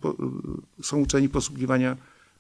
po, 0.01 0.15
są 0.83 0.99
uczeni 0.99 1.29
posługiwania, 1.29 1.97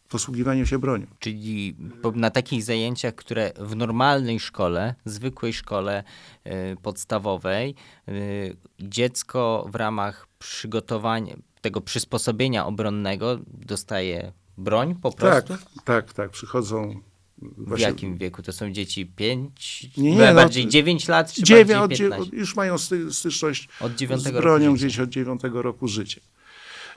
posługiwania 0.09 0.67
się 0.67 0.79
bronią. 0.79 1.07
Czyli 1.19 1.77
na 2.15 2.31
takich 2.31 2.63
zajęciach, 2.63 3.15
które 3.15 3.53
w 3.59 3.77
normalnej 3.77 4.41
szkole, 4.41 4.95
zwykłej 5.05 5.53
szkole 5.53 6.05
y, 6.47 6.51
podstawowej, 6.83 7.75
y, 8.09 8.57
dziecko 8.81 9.67
w 9.73 9.75
ramach 9.75 10.29
przygotowania 10.39 11.37
tego 11.61 11.81
przysposobienia 11.81 12.67
obronnego 12.67 13.39
dostaje 13.47 14.33
broń 14.59 14.95
po 15.03 15.11
Tak, 15.13 15.45
prostu? 15.45 15.67
tak, 15.85 16.13
tak. 16.13 16.31
Przychodzą 16.31 17.01
W 17.39 17.69
właśnie 17.69 17.87
jakim 17.87 18.17
wieku? 18.19 18.43
To 18.43 18.53
są 18.53 18.71
dzieci 18.73 19.07
5, 19.07 19.91
Nie, 19.97 20.11
nie, 20.17 20.27
no, 20.29 20.35
bardziej 20.35 20.69
9 20.69 21.09
lat 21.09 21.33
czy 21.33 21.43
Dziewię, 21.43 21.81
od, 21.81 21.89
bardziej 21.89 21.99
dzie- 21.99 22.11
15? 22.11 22.37
już 22.37 22.57
mają 22.57 22.79
sty, 22.79 23.13
styczność 23.13 23.69
Od 23.81 23.95
9 23.95 24.23
z 24.23 24.31
bronią 24.31 24.75
gdzieś 24.75 24.99
od 24.99 25.09
9 25.11 25.41
roku 25.53 25.89
życia. 25.89 26.21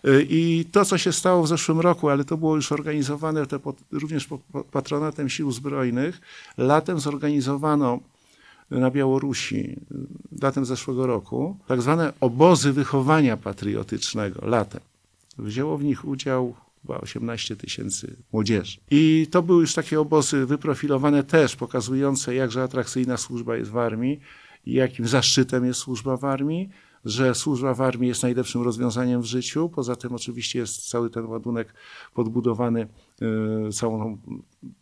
Y, 0.08 0.28
I 0.30 0.66
to, 0.72 0.86
co 0.86 0.98
się 0.98 1.14
stało 1.14 1.44
w 1.44 1.48
zeszłym 1.48 1.80
roku, 1.80 2.10
ale 2.10 2.26
to 2.26 2.38
było 2.38 2.56
już 2.56 2.72
organizowane 2.72 3.46
pod, 3.46 3.78
również 3.92 4.26
pod, 4.28 4.42
pod 4.42 4.66
patronatem 4.66 5.30
Sił 5.30 5.52
Zbrojnych, 5.52 6.22
latem 6.58 7.00
zorganizowano 7.00 8.00
na 8.72 8.92
Białorusi, 8.92 9.56
y, 9.56 9.76
latem 10.42 10.66
zeszłego 10.66 11.08
roku, 11.08 11.58
tak 11.68 11.82
zwane 11.82 12.14
obozy 12.20 12.74
wychowania 12.74 13.38
patriotycznego 13.38 14.48
latem. 14.48 14.82
Wzięło 15.38 15.78
w 15.78 15.84
nich 15.84 16.06
udział 16.06 16.56
chyba 16.88 17.02
18 17.02 17.56
tysięcy 17.56 18.16
młodzieży. 18.32 18.78
I 18.92 19.28
to 19.32 19.42
były 19.44 19.62
już 19.62 19.74
takie 19.74 20.00
obozy 20.00 20.46
wyprofilowane 20.46 21.24
też, 21.24 21.56
pokazujące, 21.56 22.36
jakże 22.36 22.64
atrakcyjna 22.64 23.18
służba 23.18 23.58
jest 23.58 23.72
w 23.72 23.78
armii 23.78 24.20
i 24.66 24.74
jakim 24.74 25.08
zaszczytem 25.08 25.66
jest 25.66 25.80
służba 25.80 26.18
w 26.18 26.26
armii, 26.26 26.70
że 27.06 27.36
służba 27.36 27.74
w 27.74 27.82
armii 27.82 28.08
jest 28.08 28.24
najlepszym 28.24 28.62
rozwiązaniem 28.62 29.22
w 29.22 29.26
życiu. 29.26 29.70
Poza 29.70 29.96
tym 29.96 30.14
oczywiście 30.14 30.60
jest 30.60 30.90
cały 30.90 31.10
ten 31.10 31.26
ładunek 31.26 31.74
podbudowany 32.14 32.88
y, 33.68 33.74
całą 33.74 34.18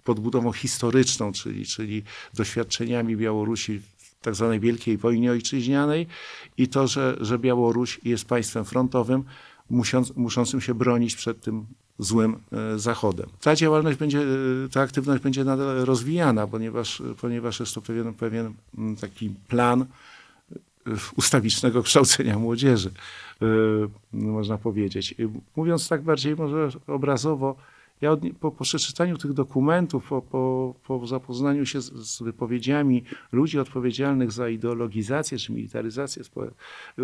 podbudową 0.03 0.51
historyczną, 0.51 1.31
czyli, 1.31 1.65
czyli 1.65 2.03
doświadczeniami 2.33 3.17
Białorusi 3.17 3.81
tak 4.21 4.35
zwanej 4.35 4.59
Wielkiej 4.59 4.97
Wojnie 4.97 5.31
Ojczyźnianej 5.31 6.07
i 6.57 6.67
to, 6.67 6.87
że, 6.87 7.17
że 7.21 7.39
Białoruś 7.39 7.99
jest 8.03 8.25
państwem 8.25 8.65
frontowym, 8.65 9.23
musząc, 9.69 10.15
muszącym 10.15 10.61
się 10.61 10.73
bronić 10.73 11.15
przed 11.15 11.41
tym 11.41 11.65
złym 11.99 12.37
e, 12.51 12.79
zachodem. 12.79 13.29
Ta 13.41 13.55
działalność 13.55 13.97
będzie, 13.97 14.19
e, 14.19 14.69
ta 14.71 14.81
aktywność 14.81 15.23
będzie 15.23 15.43
nadal 15.43 15.85
rozwijana, 15.85 16.47
ponieważ, 16.47 17.03
ponieważ 17.21 17.59
jest 17.59 17.75
to 17.75 17.81
pewien, 17.81 18.13
pewien 18.13 18.53
mm, 18.77 18.95
taki 18.95 19.29
plan 19.47 19.81
e, 19.81 19.85
ustawicznego 21.17 21.83
kształcenia 21.83 22.39
młodzieży, 22.39 22.91
można 24.13 24.57
powiedzieć. 24.57 25.15
Mówiąc 25.55 25.87
tak 25.87 26.01
bardziej 26.01 26.35
może 26.35 26.69
obrazowo, 26.87 27.55
ja 28.01 28.11
od, 28.11 28.19
po, 28.39 28.51
po 28.51 28.63
przeczytaniu 28.63 29.17
tych 29.17 29.33
dokumentów, 29.33 30.07
po, 30.09 30.21
po, 30.21 30.73
po 30.87 31.07
zapoznaniu 31.07 31.65
się 31.65 31.81
z, 31.81 31.93
z 31.93 32.21
wypowiedziami 32.21 33.03
ludzi 33.31 33.59
odpowiedzialnych 33.59 34.31
za 34.31 34.49
ideologizację 34.49 35.37
czy 35.37 35.53
militaryzację 35.53 36.23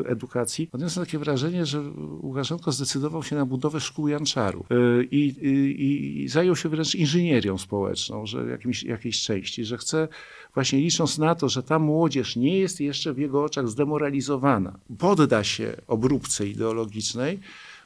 edukacji, 0.05 0.69
odniosłem 0.71 1.05
takie 1.05 1.19
wrażenie, 1.19 1.65
że 1.65 1.81
Łukaszenko 2.21 2.71
zdecydował 2.71 3.23
się 3.23 3.35
na 3.35 3.45
budowę 3.45 3.79
szkół 3.79 4.07
Janczarów 4.07 4.65
i, 5.11 5.17
i, 5.17 6.23
i 6.23 6.27
zajął 6.27 6.55
się 6.55 6.69
wręcz 6.69 6.95
inżynierią 6.95 7.57
społeczną, 7.57 8.25
że 8.25 8.45
jakimś, 8.49 8.83
jakiejś 8.83 9.21
części, 9.21 9.65
że 9.65 9.77
chce 9.77 10.07
właśnie 10.53 10.79
licząc 10.79 11.17
na 11.17 11.35
to, 11.35 11.49
że 11.49 11.63
ta 11.63 11.79
młodzież 11.79 12.35
nie 12.35 12.59
jest 12.59 12.81
jeszcze 12.81 13.13
w 13.13 13.17
jego 13.17 13.43
oczach 13.43 13.67
zdemoralizowana, 13.67 14.79
podda 14.97 15.43
się 15.43 15.75
obróbce 15.87 16.47
ideologicznej, 16.47 17.39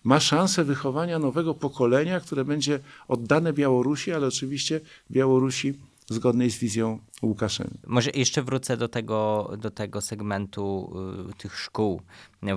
ma 0.05 0.19
szansę 0.19 0.63
wychowania 0.63 1.19
nowego 1.19 1.53
pokolenia, 1.53 2.19
które 2.19 2.45
będzie 2.45 2.79
oddane 3.07 3.53
Białorusi, 3.53 4.11
ale 4.11 4.27
oczywiście 4.27 4.81
Białorusi 5.11 5.73
zgodnej 6.09 6.51
z 6.51 6.57
wizją 6.57 6.99
Łukaszenki. 7.21 7.79
Może 7.87 8.11
jeszcze 8.13 8.43
wrócę 8.43 8.77
do 8.77 8.87
tego, 8.87 9.51
do 9.57 9.71
tego 9.71 10.01
segmentu 10.01 10.93
y, 11.29 11.33
tych 11.33 11.59
szkół 11.59 12.01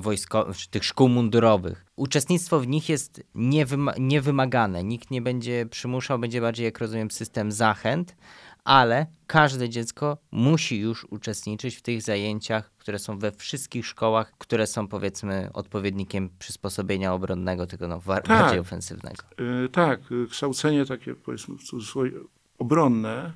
wojskowych, 0.00 0.66
tych 0.66 0.84
szkół 0.84 1.08
mundurowych. 1.08 1.84
Uczestnictwo 1.96 2.60
w 2.60 2.66
nich 2.66 2.88
jest 2.88 3.22
niewyma- 3.34 3.94
niewymagane. 3.98 4.84
Nikt 4.84 5.10
nie 5.10 5.22
będzie 5.22 5.66
przymuszał, 5.66 6.18
będzie 6.18 6.40
bardziej, 6.40 6.64
jak 6.64 6.78
rozumiem, 6.78 7.10
system 7.10 7.52
zachęt, 7.52 8.16
ale 8.64 9.06
każde 9.26 9.68
dziecko 9.68 10.18
musi 10.30 10.78
już 10.78 11.06
uczestniczyć 11.10 11.76
w 11.76 11.82
tych 11.82 12.02
zajęciach, 12.02 12.70
które 12.88 12.98
są 12.98 13.18
we 13.18 13.32
wszystkich 13.32 13.86
szkołach, 13.86 14.32
które 14.38 14.66
są 14.66 14.88
powiedzmy 14.88 15.50
odpowiednikiem 15.52 16.30
przysposobienia 16.38 17.12
obronnego, 17.12 17.66
tylko 17.66 17.88
no, 17.88 18.00
Tak. 18.06 18.28
bardziej 18.28 18.58
ofensywnego. 18.58 19.22
Y, 19.64 19.68
Tak, 19.68 20.00
kształcenie 20.30 20.86
takie 20.86 21.14
powiedzmy 21.14 21.54
w 21.56 21.62
cudzysłowie 21.62 22.10
obronne 22.58 23.32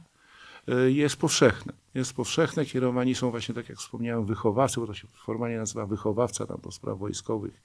y, 0.87 0.93
jest 0.93 1.17
powszechne. 1.17 1.73
Jest 1.95 2.15
powszechne, 2.15 2.65
kierowani 2.65 3.15
są 3.15 3.31
właśnie, 3.31 3.55
tak 3.55 3.69
jak 3.69 3.79
wspomniałem, 3.79 4.27
wychowawcy, 4.27 4.81
bo 4.81 4.87
to 4.87 4.95
się 4.95 5.09
formalnie 5.09 5.57
nazywa 5.59 5.87
wychowawca 5.87 6.47
tam 6.47 6.59
do 6.65 6.71
spraw 6.71 6.99
wojskowych, 6.99 7.63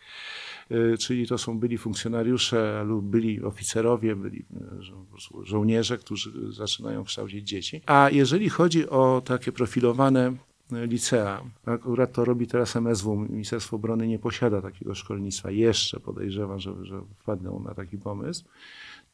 Y, 0.72 0.98
czyli 0.98 1.28
to 1.28 1.38
są 1.38 1.60
byli 1.60 1.78
funkcjonariusze 1.78 2.84
lub 2.86 3.06
byli 3.06 3.44
oficerowie, 3.44 4.16
byli 4.16 4.46
żo- 4.80 5.44
żołnierze, 5.44 5.98
którzy 5.98 6.54
zaczynają 6.54 7.04
kształcić 7.04 7.48
dzieci. 7.48 7.82
A 7.86 8.10
jeżeli 8.12 8.50
chodzi 8.50 8.90
o 8.90 9.22
takie 9.26 9.52
profilowane 9.52 10.34
licea. 10.72 11.42
Akurat 11.66 12.12
to 12.12 12.26
robi 12.26 12.48
teraz 12.48 12.76
MSW. 12.76 13.16
Ministerstwo 13.16 13.76
Obrony 13.76 14.08
nie 14.08 14.20
posiada 14.20 14.62
takiego 14.62 14.96
szkolnictwa. 14.96 15.52
Jeszcze 15.52 16.00
podejrzewam, 16.00 16.60
że, 16.60 16.86
że 16.86 17.02
wpadną 17.20 17.60
na 17.60 17.74
taki 17.74 17.98
pomysł. 17.98 18.44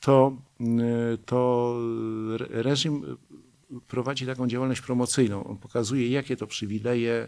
To, 0.02 0.34
to 1.26 1.76
re- 2.36 2.48
reżim 2.62 3.18
prowadzi 3.88 4.26
taką 4.26 4.48
działalność 4.48 4.82
promocyjną. 4.82 5.44
On 5.44 5.58
pokazuje, 5.58 6.10
jakie 6.10 6.38
to 6.38 6.48
przywileje 6.48 7.28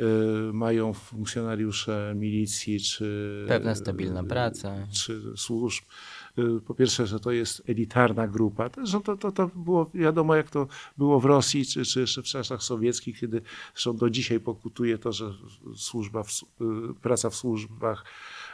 y, 0.00 0.04
mają 0.52 0.92
funkcjonariusze 0.92 2.12
milicji 2.16 2.80
czy 2.80 3.44
Pewna 3.48 3.74
stabilna 3.74 4.24
praca. 4.24 4.74
czy 4.92 5.20
służb. 5.36 5.84
Y, 6.38 6.60
Po 6.60 6.74
pierwsze, 6.74 7.06
że 7.06 7.20
to 7.20 7.30
jest 7.30 7.62
elitarna 7.68 8.28
grupa. 8.28 8.70
Zresztą 8.76 9.02
to, 9.02 9.16
to, 9.16 9.32
to 9.32 9.50
było 9.54 9.90
wiadomo, 9.94 10.34
jak 10.34 10.50
to 10.50 10.66
było 10.98 11.20
w 11.20 11.24
Rosji, 11.24 11.66
czy, 11.66 11.84
czy 11.84 12.00
jeszcze 12.00 12.22
w 12.22 12.24
czasach 12.24 12.62
sowieckich, 12.62 13.18
kiedy 13.20 13.42
zresztą 13.74 13.96
do 13.96 14.10
dzisiaj 14.10 14.40
pokutuje 14.40 14.98
to, 14.98 15.12
że 15.12 15.32
służba 15.76 16.22
w, 16.22 16.30
y, 16.30 16.44
praca 17.02 17.30
w 17.30 17.34
służbach 17.34 18.04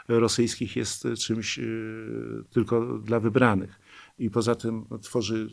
rosyjskich 0.08 0.76
jest 0.76 1.08
czymś 1.18 1.58
y, 1.58 2.44
tylko 2.50 2.98
dla 2.98 3.20
wybranych. 3.20 3.80
I 4.18 4.30
poza 4.30 4.54
tym 4.54 4.84
tworzy 5.02 5.50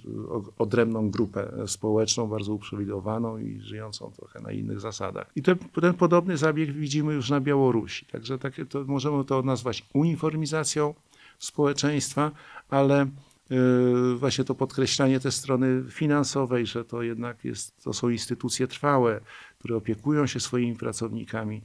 odrębną 0.57 1.09
grupę 1.11 1.53
społeczną, 1.67 2.27
bardzo 2.27 2.53
uprzywilejowaną 2.53 3.37
i 3.37 3.61
żyjącą 3.61 4.11
trochę 4.11 4.39
na 4.39 4.51
innych 4.51 4.79
zasadach. 4.79 5.31
I 5.35 5.41
ten, 5.41 5.57
ten 5.81 5.93
podobny 5.93 6.37
zabieg 6.37 6.71
widzimy 6.71 7.13
już 7.13 7.29
na 7.29 7.41
Białorusi. 7.41 8.05
Także 8.05 8.39
takie 8.39 8.65
to, 8.65 8.83
możemy 8.83 9.25
to 9.25 9.41
nazwać 9.41 9.85
uniformizacją 9.93 10.93
społeczeństwa, 11.39 12.31
ale 12.69 13.07
y, 13.51 14.15
właśnie 14.15 14.43
to 14.43 14.55
podkreślanie 14.55 15.19
tej 15.19 15.31
strony 15.31 15.83
finansowej, 15.89 16.65
że 16.65 16.85
to 16.85 17.01
jednak 17.01 17.45
jest, 17.45 17.83
to 17.83 17.93
są 17.93 18.09
instytucje 18.09 18.67
trwałe, 18.67 19.21
które 19.59 19.75
opiekują 19.75 20.27
się 20.27 20.39
swoimi 20.39 20.75
pracownikami. 20.75 21.61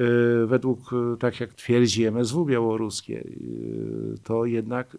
Y, 0.00 0.46
Według, 0.46 0.92
y, 0.92 1.16
tak 1.18 1.40
jak 1.40 1.54
twierdzi 1.54 2.04
MSW 2.04 2.44
białoruskie, 2.44 3.24
to 4.24 4.44
jednak 4.44 4.96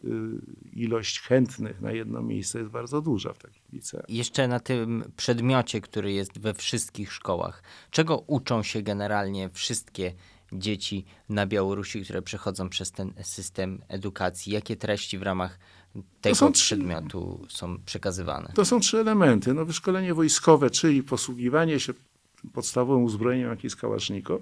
ilość 0.74 1.20
chętnych 1.20 1.82
na 1.82 1.92
jedno 1.92 2.22
miejsce 2.22 2.60
jest 2.60 2.72
bardzo 2.72 3.02
duża 3.02 3.34
w 3.34 3.38
takich 3.38 3.64
liceach. 3.74 4.06
Jeszcze 4.10 4.48
na 4.48 4.60
tym 4.60 5.04
przedmiocie, 5.18 5.82
który 5.82 6.12
jest 6.12 6.40
we 6.40 6.54
wszystkich 6.54 7.14
szkołach. 7.14 7.64
Czego 7.92 8.24
uczą 8.28 8.64
się 8.64 8.82
generalnie 8.82 9.50
wszystkie 9.50 10.14
dzieci 10.54 11.06
na 11.30 11.46
Białorusi, 11.46 12.04
które 12.04 12.22
przechodzą 12.22 12.70
przez 12.70 12.92
ten 12.92 13.14
system 13.24 13.82
edukacji? 13.88 14.54
Jakie 14.54 14.76
treści 14.76 15.18
w 15.18 15.22
ramach 15.24 15.60
tego 16.22 16.36
są 16.36 16.52
przedmiotu 16.52 17.46
są 17.50 17.78
przekazywane? 17.86 18.52
To 18.56 18.66
są 18.66 18.80
trzy 18.80 19.00
elementy. 19.00 19.54
No, 19.54 19.66
wyszkolenie 19.66 20.14
wojskowe, 20.14 20.70
czyli 20.70 21.04
posługiwanie 21.04 21.80
się 21.80 21.94
podstawowym 22.54 23.04
uzbrojeniem, 23.04 23.50
jakim 23.50 23.64
jest 23.64 23.76
kałasznikow. 23.76 24.42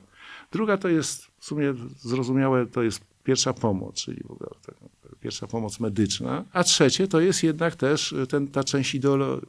Druga 0.52 0.78
to 0.78 0.88
jest, 0.88 1.28
w 1.40 1.46
sumie 1.46 1.74
zrozumiałe, 2.00 2.66
to 2.66 2.84
jest 2.84 3.02
pierwsza 3.24 3.54
pomoc, 3.54 3.96
czyli 3.96 4.24
w 4.24 4.32
ogóle 4.32 4.50
ta, 4.66 4.74
pierwsza 5.20 5.48
pomoc 5.48 5.80
medyczna. 5.80 6.46
A 6.54 6.64
trzecie 6.64 7.08
to 7.08 7.20
jest 7.20 7.44
jednak 7.44 7.76
też 7.76 8.16
ten, 8.30 8.48
ta 8.48 8.64
część 8.64 8.96
ideolo, 8.96 9.42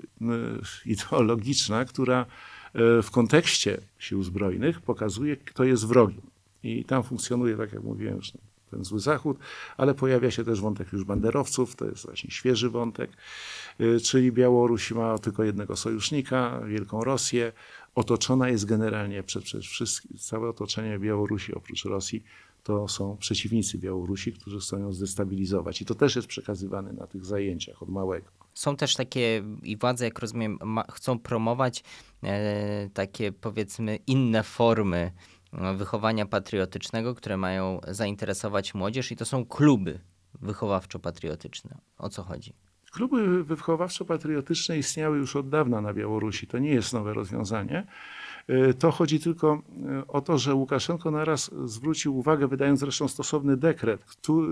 ideologiczna, 0.86 1.84
która 1.84 2.20
e, 2.20 3.02
w 3.02 3.10
kontekście 3.10 3.80
sił 3.98 4.22
zbrojnych 4.22 4.80
pokazuje, 4.80 5.36
kto 5.36 5.64
jest 5.64 5.86
wrogiem. 5.86 6.22
I 6.62 6.84
tam 6.84 7.02
funkcjonuje, 7.02 7.56
tak 7.56 7.72
jak 7.72 7.82
mówiłem 7.82 8.20
ten 8.70 8.84
zły 8.84 9.00
Zachód, 9.00 9.38
ale 9.76 9.94
pojawia 9.94 10.30
się 10.30 10.44
też 10.44 10.60
wątek 10.60 10.92
już 10.92 11.04
banderowców, 11.04 11.76
to 11.76 11.84
jest 11.84 12.04
właśnie 12.04 12.30
świeży 12.30 12.70
wątek, 12.70 13.10
y, 13.80 14.00
czyli 14.00 14.32
Białoruś 14.32 14.92
ma 14.92 15.18
tylko 15.18 15.44
jednego 15.44 15.76
sojusznika, 15.76 16.60
Wielką 16.66 17.04
Rosję, 17.04 17.52
otoczona 17.94 18.48
jest 18.48 18.64
generalnie 18.64 19.22
przez, 19.22 19.44
przez 19.44 19.64
wszystkie, 19.64 20.18
całe 20.18 20.48
otoczenie 20.48 20.98
Białorusi 20.98 21.54
oprócz 21.54 21.84
Rosji, 21.84 22.22
to 22.64 22.88
są 22.88 23.16
przeciwnicy 23.16 23.78
Białorusi, 23.78 24.32
którzy 24.32 24.58
chcą 24.60 24.78
ją 24.78 24.92
zdestabilizować. 24.92 25.82
I 25.82 25.84
to 25.84 25.94
też 25.94 26.16
jest 26.16 26.28
przekazywane 26.28 26.92
na 26.92 27.06
tych 27.06 27.24
zajęciach 27.24 27.82
od 27.82 27.88
małego. 27.88 28.26
Są 28.54 28.76
też 28.76 28.94
takie, 28.94 29.42
i 29.62 29.76
władze, 29.76 30.04
jak 30.04 30.18
rozumiem, 30.18 30.58
ma, 30.64 30.84
chcą 30.92 31.18
promować 31.18 31.84
e, 32.22 32.90
takie 32.94 33.32
powiedzmy 33.32 33.98
inne 34.06 34.42
formy 34.42 35.12
wychowania 35.52 36.26
patriotycznego, 36.26 37.14
które 37.14 37.36
mają 37.36 37.80
zainteresować 37.88 38.74
młodzież, 38.74 39.12
i 39.12 39.16
to 39.16 39.24
są 39.24 39.46
kluby 39.46 40.00
wychowawczo-patriotyczne. 40.42 41.78
O 41.98 42.08
co 42.08 42.22
chodzi? 42.22 42.52
Kluby 42.92 43.44
wychowawczo-patriotyczne 43.44 44.78
istniały 44.78 45.18
już 45.18 45.36
od 45.36 45.48
dawna 45.48 45.80
na 45.80 45.94
Białorusi. 45.94 46.46
To 46.46 46.58
nie 46.58 46.70
jest 46.70 46.92
nowe 46.92 47.14
rozwiązanie. 47.14 47.86
Y, 48.50 48.74
To 48.74 48.90
chodzi 48.90 49.20
tylko 49.20 49.62
y, 50.02 50.06
o 50.06 50.20
to, 50.20 50.38
że 50.38 50.54
Łukaszenko 50.54 51.10
naraz 51.10 51.50
zwrócił 51.64 52.18
uwagę, 52.18 52.48
wydając 52.48 52.80
zresztą 52.80 53.08
stosowny 53.08 53.56
dekret, 53.56 54.00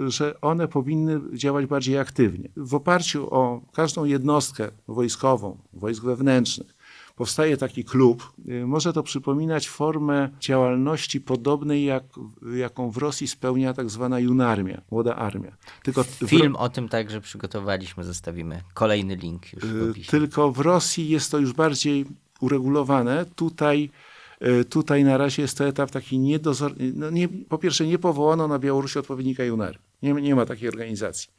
że 0.07 0.41
one 0.41 0.69
powinny 0.69 1.21
działać 1.33 1.67
bardziej 1.67 1.99
aktywnie. 1.99 2.49
W 2.57 2.75
oparciu 2.75 3.35
o 3.35 3.61
każdą 3.73 4.05
jednostkę 4.05 4.71
wojskową, 4.89 5.59
wojsk 5.73 6.05
wewnętrznych, 6.05 6.76
powstaje 7.17 7.57
taki 7.57 7.85
klub. 7.85 8.33
Y, 8.49 8.67
Może 8.67 8.93
to 8.93 9.03
przypominać 9.03 9.69
formę 9.69 10.29
działalności 10.41 11.21
podobnej, 11.21 11.85
jak, 11.85 12.05
jaką 12.57 12.91
w 12.91 12.97
Rosji 12.97 13.29
spełnia 13.29 13.75
tak 13.75 13.91
zwana 13.91 14.21
junarmia, 14.21 14.81
młoda 14.91 15.17
armia. 15.17 15.57
Tylko 15.83 16.05
w 16.05 16.09
Film 16.27 16.57
o 16.57 16.69
tym 16.69 16.89
także 16.89 17.21
przygotowaliśmy, 17.21 18.05
zostawimy 18.05 18.63
kolejny 18.75 19.17
link 19.17 19.53
już 19.53 19.65
w 19.65 19.83
Y, 19.83 19.91
opisie. 19.91 20.11
Tylko 20.11 20.53
w 20.53 20.61
Rosji 20.61 21.09
jest 21.09 21.31
to 21.31 21.39
już 21.39 21.53
bardziej 21.53 22.07
uregulowane. 22.41 23.25
Tutaj, 23.37 23.91
y, 24.43 24.65
tutaj 24.65 25.05
na 25.05 25.17
razie 25.17 25.43
jest 25.43 25.59
to 25.59 25.65
etap 25.67 25.91
taki 25.91 26.19
niedozor... 26.19 26.73
No 26.95 27.11
nie, 27.11 27.29
po 27.29 27.59
pierwsze, 27.59 27.87
nie 27.87 27.99
powołano 27.99 28.49
na 28.49 28.59
Białorusi 28.59 28.99
odpowiednika 28.99 29.45
Junar. 29.45 29.79
Nie, 30.03 30.13
nie 30.13 30.35
ma 30.35 30.47
takiej 30.47 30.69
organizacji. 30.69 31.31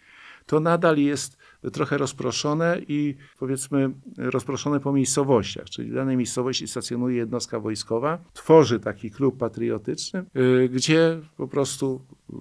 To 0.45 0.59
nadal 0.59 0.97
jest 0.97 1.37
trochę 1.71 1.97
rozproszone 1.97 2.81
i 2.87 3.15
powiedzmy 3.39 3.89
rozproszone 4.17 4.79
po 4.79 4.93
miejscowościach, 4.93 5.69
czyli 5.69 5.91
w 5.91 5.93
danej 5.93 6.17
miejscowości 6.17 6.67
stacjonuje 6.67 7.17
jednostka 7.17 7.59
wojskowa, 7.59 8.17
tworzy 8.33 8.79
taki 8.79 9.11
klub 9.11 9.37
patriotyczny, 9.37 10.25
y, 10.37 10.69
gdzie 10.69 11.19
po 11.37 11.47
prostu 11.47 12.01
y, 12.29 12.33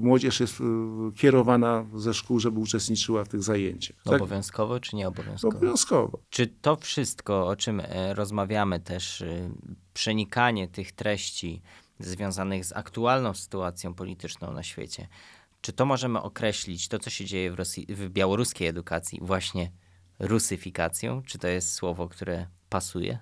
młodzież 0.00 0.40
jest 0.40 0.60
y, 0.60 0.64
kierowana 1.16 1.86
ze 1.94 2.14
szkół, 2.14 2.40
żeby 2.40 2.60
uczestniczyła 2.60 3.24
w 3.24 3.28
tych 3.28 3.42
zajęciach. 3.42 3.96
Tak? 4.04 4.14
Obowiązkowo 4.14 4.80
czy 4.80 4.96
nieobowiązkowo? 4.96 5.56
Obowiązkowo. 5.56 6.18
Czy 6.30 6.46
to 6.46 6.76
wszystko, 6.76 7.46
o 7.46 7.56
czym 7.56 7.80
e, 7.80 8.14
rozmawiamy 8.14 8.80
też, 8.80 9.24
przenikanie 9.94 10.68
tych 10.68 10.92
treści 10.92 11.62
związanych 11.98 12.64
z 12.64 12.72
aktualną 12.72 13.34
sytuacją 13.34 13.94
polityczną 13.94 14.52
na 14.52 14.62
świecie, 14.62 15.08
czy 15.64 15.72
to 15.72 15.86
możemy 15.86 16.22
określić, 16.22 16.88
to 16.88 16.98
co 16.98 17.10
się 17.10 17.24
dzieje 17.24 17.50
w, 17.50 17.54
Rosji, 17.54 17.86
w 17.88 18.08
białoruskiej 18.08 18.68
edukacji, 18.68 19.18
właśnie 19.22 19.70
rusyfikacją? 20.18 21.22
Czy 21.26 21.38
to 21.38 21.48
jest 21.48 21.72
słowo, 21.74 22.08
które 22.08 22.46
pasuje? 22.68 23.18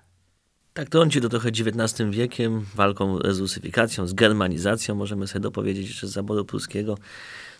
Tak 0.75 0.89
trąci 0.89 1.21
to 1.21 1.29
trochę 1.29 1.49
XIX 1.49 2.11
wiekiem, 2.11 2.67
walką 2.75 3.19
z 3.33 3.39
rusyfikacją, 3.39 4.07
z 4.07 4.13
germanizacją, 4.13 4.95
możemy 4.95 5.27
sobie 5.27 5.41
dopowiedzieć 5.41 5.89
jeszcze 5.89 6.07
z 6.07 6.11
zaboru 6.11 6.45
pruskiego. 6.45 6.99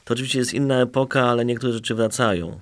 To 0.05 0.15
oczywiście 0.15 0.39
jest 0.39 0.55
inna 0.55 0.81
epoka, 0.81 1.29
ale 1.29 1.45
niektóre 1.45 1.73
rzeczy 1.73 1.95
wracają. 1.95 2.61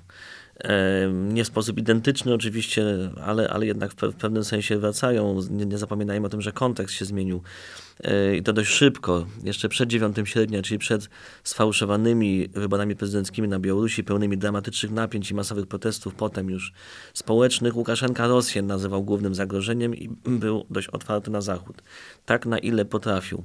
Nie 1.13 1.45
w 1.45 1.47
sposób 1.47 1.79
identyczny 1.79 2.35
oczywiście, 2.35 2.85
ale, 3.25 3.49
ale 3.49 3.67
jednak 3.67 3.93
w 3.93 4.15
pewnym 4.15 4.45
sensie 4.45 4.79
wracają. 4.79 5.41
Nie, 5.51 5.67
nie 5.67 5.79
zapominajmy 5.79 6.27
o 6.27 6.31
tym, 6.31 6.41
że 6.41 6.53
kontekst 6.53 6.95
się 6.95 7.05
zmienił 7.05 7.43
E, 8.05 8.37
i 8.37 8.43
to 8.43 8.53
dość 8.53 8.71
szybko. 8.71 9.27
Jeszcze 9.45 9.69
przed 9.69 9.89
9 9.89 10.17
sierpnia, 10.25 10.63
czyli 10.63 10.79
przed 10.79 11.09
sfałszowanymi 11.45 12.49
wyborami 12.49 12.97
prezydenckimi 12.97 13.49
na 13.49 13.59
Białorusi, 13.59 14.05
pełnymi 14.05 14.39
dramatycznych 14.39 14.93
napięć 14.93 15.31
i 15.31 15.35
masowych 15.35 15.67
protestów, 15.67 16.15
potem 16.15 16.51
już 16.51 16.73
społecznych, 17.15 17.77
Łukaszenka 17.77 18.27
Rosję 18.27 18.63
nazywał 18.63 19.03
głównym 19.03 19.35
zagrożeniem 19.35 19.95
i 19.95 20.09
był 20.25 20.67
dość 20.71 20.89
otwarty 20.89 21.31
na 21.31 21.41
Zachód. 21.41 21.83
Tak 22.25 22.47
na 22.47 22.59
ile 22.59 22.85
potrafił 22.85 23.45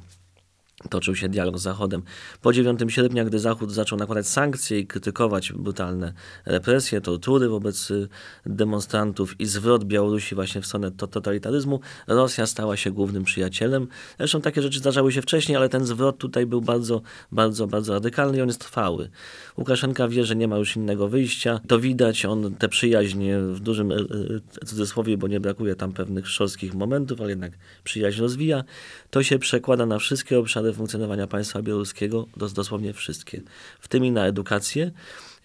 toczył 0.90 1.16
się 1.16 1.30
dialog 1.30 1.58
z 1.58 1.62
Zachodem. 1.62 2.04
Po 2.42 2.54
9 2.54 2.80
sierpnia, 2.88 3.26
gdy 3.26 3.40
Zachód 3.40 3.72
zaczął 3.72 4.00
nakładać 4.00 4.28
sankcje 4.28 4.80
i 4.80 4.88
krytykować 4.88 5.54
brutalne 5.54 6.14
represje, 6.46 7.02
tortury 7.02 7.50
wobec 7.50 7.92
y, 7.92 8.08
demonstrantów 8.46 9.40
i 9.40 9.46
zwrot 9.46 9.84
Białorusi 9.84 10.36
właśnie 10.36 10.62
w 10.62 10.66
stronę 10.66 10.92
to- 10.92 11.08
totalitaryzmu, 11.08 11.80
Rosja 12.08 12.46
stała 12.46 12.78
się 12.78 12.92
głównym 12.92 13.24
przyjacielem. 13.24 13.88
Zresztą 14.18 14.42
takie 14.42 14.62
rzeczy 14.62 14.80
zdarzały 14.80 15.12
się 15.12 15.22
wcześniej, 15.22 15.56
ale 15.56 15.70
ten 15.70 15.86
zwrot 15.86 16.18
tutaj 16.18 16.46
był 16.46 16.62
bardzo, 16.62 17.02
bardzo, 17.32 17.68
bardzo 17.68 17.94
radykalny 17.94 18.38
i 18.38 18.42
on 18.42 18.48
jest 18.48 18.60
trwały. 18.60 19.10
Łukaszenka 19.58 20.08
wie, 20.08 20.26
że 20.26 20.36
nie 20.36 20.48
ma 20.48 20.58
już 20.58 20.76
innego 20.76 21.08
wyjścia. 21.08 21.60
To 21.68 21.80
widać, 21.80 22.26
on 22.26 22.56
tę 22.56 22.70
przyjaźń 22.70 23.24
w 23.52 23.60
dużym 23.60 23.92
e, 23.92 23.96
e, 23.96 24.66
cudzysłowie, 24.66 25.18
bo 25.18 25.28
nie 25.28 25.40
brakuje 25.40 25.76
tam 25.76 25.94
pewnych 25.94 26.28
szorskich 26.28 26.74
momentów, 26.74 27.22
ale 27.22 27.30
jednak 27.30 27.52
przyjaźń 27.84 28.22
rozwija. 28.22 28.64
To 29.10 29.24
się 29.24 29.40
przekłada 29.40 29.86
na 29.86 30.00
wszystkie 30.00 30.40
obszary 30.40 30.74
funkcjonowania 30.76 31.28
państwa 31.28 31.62
białoruskiego, 31.62 32.28
dos- 32.38 32.54
dosłownie 32.54 32.94
wszystkie, 32.94 33.42
w 33.80 33.88
tym 33.88 34.06
i 34.06 34.12
na 34.12 34.26
edukację. 34.26 34.92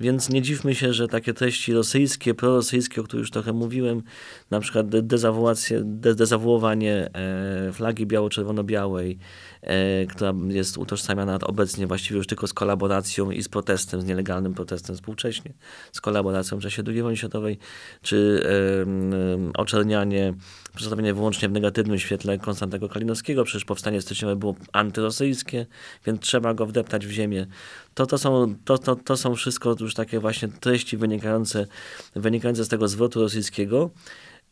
Więc 0.01 0.29
nie 0.29 0.43
dziwmy 0.43 0.75
się, 0.75 0.93
że 0.93 1.09
takie 1.09 1.35
treści 1.35 1.73
rosyjskie, 1.73 2.35
prorosyjskie, 2.35 3.01
o 3.01 3.05
których 3.05 3.23
już 3.23 3.31
trochę 3.31 3.53
mówiłem, 3.53 4.03
na 4.51 4.61
przykład 4.61 4.89
de- 4.89 5.03
dezawuacje, 5.03 5.81
de- 5.85 6.15
dezawuowanie 6.15 7.11
e, 7.15 7.73
flagi 7.73 8.07
biało-czerwono-białej, 8.07 9.19
e, 9.63 10.07
która 10.07 10.35
jest 10.49 10.79
utożsamiana 10.79 11.39
obecnie 11.43 11.87
właściwie 11.87 12.17
już 12.17 12.27
tylko 12.27 12.47
z 12.47 12.53
kolaboracją 12.53 13.31
i 13.31 13.43
z 13.43 13.49
protestem, 13.49 14.01
z 14.01 14.05
nielegalnym 14.05 14.55
protestem 14.55 14.97
współcześnie, 14.97 15.53
z 15.93 16.01
kolaboracją 16.01 16.59
w 16.59 16.63
czasie 16.63 16.83
II 16.87 17.03
wojny 17.03 17.17
światowej, 17.17 17.59
czy 18.03 18.47
em, 18.83 19.53
oczernianie, 19.57 20.35
przedstawienie 20.77 21.15
wyłącznie 21.15 21.49
w 21.49 21.53
negatywnym 21.53 21.99
świetle 21.99 22.39
Konstantego 22.39 22.89
Kalinowskiego, 22.89 23.45
przecież 23.45 23.65
powstanie 23.65 24.03
styczniowe 24.03 24.37
było 24.37 24.55
antyrosyjskie, 24.73 25.67
więc 26.07 26.21
trzeba 26.21 26.55
go 26.55 26.67
wdeptać 26.67 27.07
w 27.07 27.11
ziemię. 27.11 27.47
To, 27.95 28.07
to, 28.07 28.19
są, 28.19 28.55
to, 28.65 28.79
to, 28.79 28.97
to 28.97 29.17
są 29.17 29.35
wszystko 29.35 29.77
już 29.81 29.95
takie 29.95 30.21
właśnie 30.21 30.49
treści 30.49 30.97
wynikające, 30.97 31.67
wynikające 32.15 32.65
z 32.65 32.69
tego 32.69 32.89
zwrotu 32.89 33.21
rosyjskiego, 33.21 33.91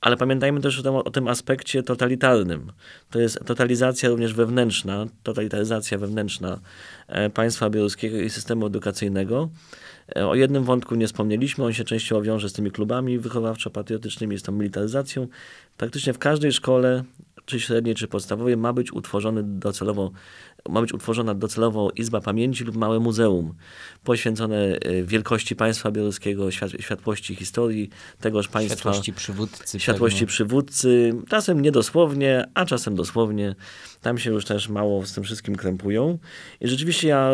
ale 0.01 0.17
pamiętajmy 0.17 0.61
też 0.61 0.79
o 0.79 0.83
tym, 0.83 0.95
o 0.95 1.11
tym 1.11 1.29
aspekcie 1.29 1.83
totalitarnym. 1.83 2.73
To 3.11 3.21
jest 3.21 3.45
totalizacja 3.45 4.09
również 4.09 4.35
wewnętrzna, 4.35 5.07
totalitaryzacja 5.23 5.99
wewnętrzna 5.99 6.61
e, 7.09 7.31
państwa 7.31 7.71
białoruskiego 7.71 8.17
i 8.17 8.31
systemu 8.31 8.67
edukacyjnego. 8.67 9.49
E, 10.17 10.27
O 10.27 10.35
jednym 10.35 10.65
wątku 10.65 10.95
nie 10.95 11.07
wspomnieliśmy, 11.07 11.65
on 11.65 11.73
się 11.73 11.85
częściowo 11.85 12.23
wiąże 12.23 12.49
z 12.49 12.53
tymi 12.53 12.71
klubami 12.71 13.19
wychowawczo-patriotycznymi, 13.19 14.39
z 14.39 14.43
tą 14.43 14.53
militaryzacją. 14.53 15.27
Praktycznie 15.77 16.13
w 16.13 16.19
każdej 16.19 16.53
szkole, 16.53 17.05
czy 17.49 17.61
średniej, 17.61 17.95
czy 17.95 18.09
podstawowej, 18.09 18.57
ma 18.57 18.73
być 18.73 18.93
utworzony 18.93 19.43
docelowo, 19.43 20.11
ma 20.69 20.81
być 20.81 20.93
utworzona 20.93 21.35
docelowo 21.35 21.91
Izba 21.97 22.21
Pamięci 22.21 22.65
lub 22.65 22.77
małe 22.77 23.01
muzeum 23.01 23.55
poświęcone 24.05 24.57
e, 24.57 25.03
wielkości 25.03 25.57
państwa 25.57 25.91
białoruskiego, 25.91 26.51
świat, 26.51 26.71
światłości 26.81 27.35
historii 27.35 27.91
tegoż 28.21 28.49
państwa 28.49 28.75
Światłości 28.75 29.13
przywódcy. 29.13 29.81
światłości 29.81 30.17
pewnie. 30.19 30.27
przywódcy, 30.27 31.15
czasem 31.29 31.63
niedosłownie, 31.63 32.45
a 32.55 32.65
czasem 32.65 32.97
dosłownie. 32.97 33.55
Tam 34.01 34.19
się 34.19 34.31
już 34.31 34.45
też 34.45 34.69
mało 34.69 35.07
z 35.07 35.13
tym 35.13 35.25
wszystkim 35.25 35.57
krępują. 35.57 36.19
I 36.61 36.69
rzeczywiście 36.69 37.09
ja 37.09 37.31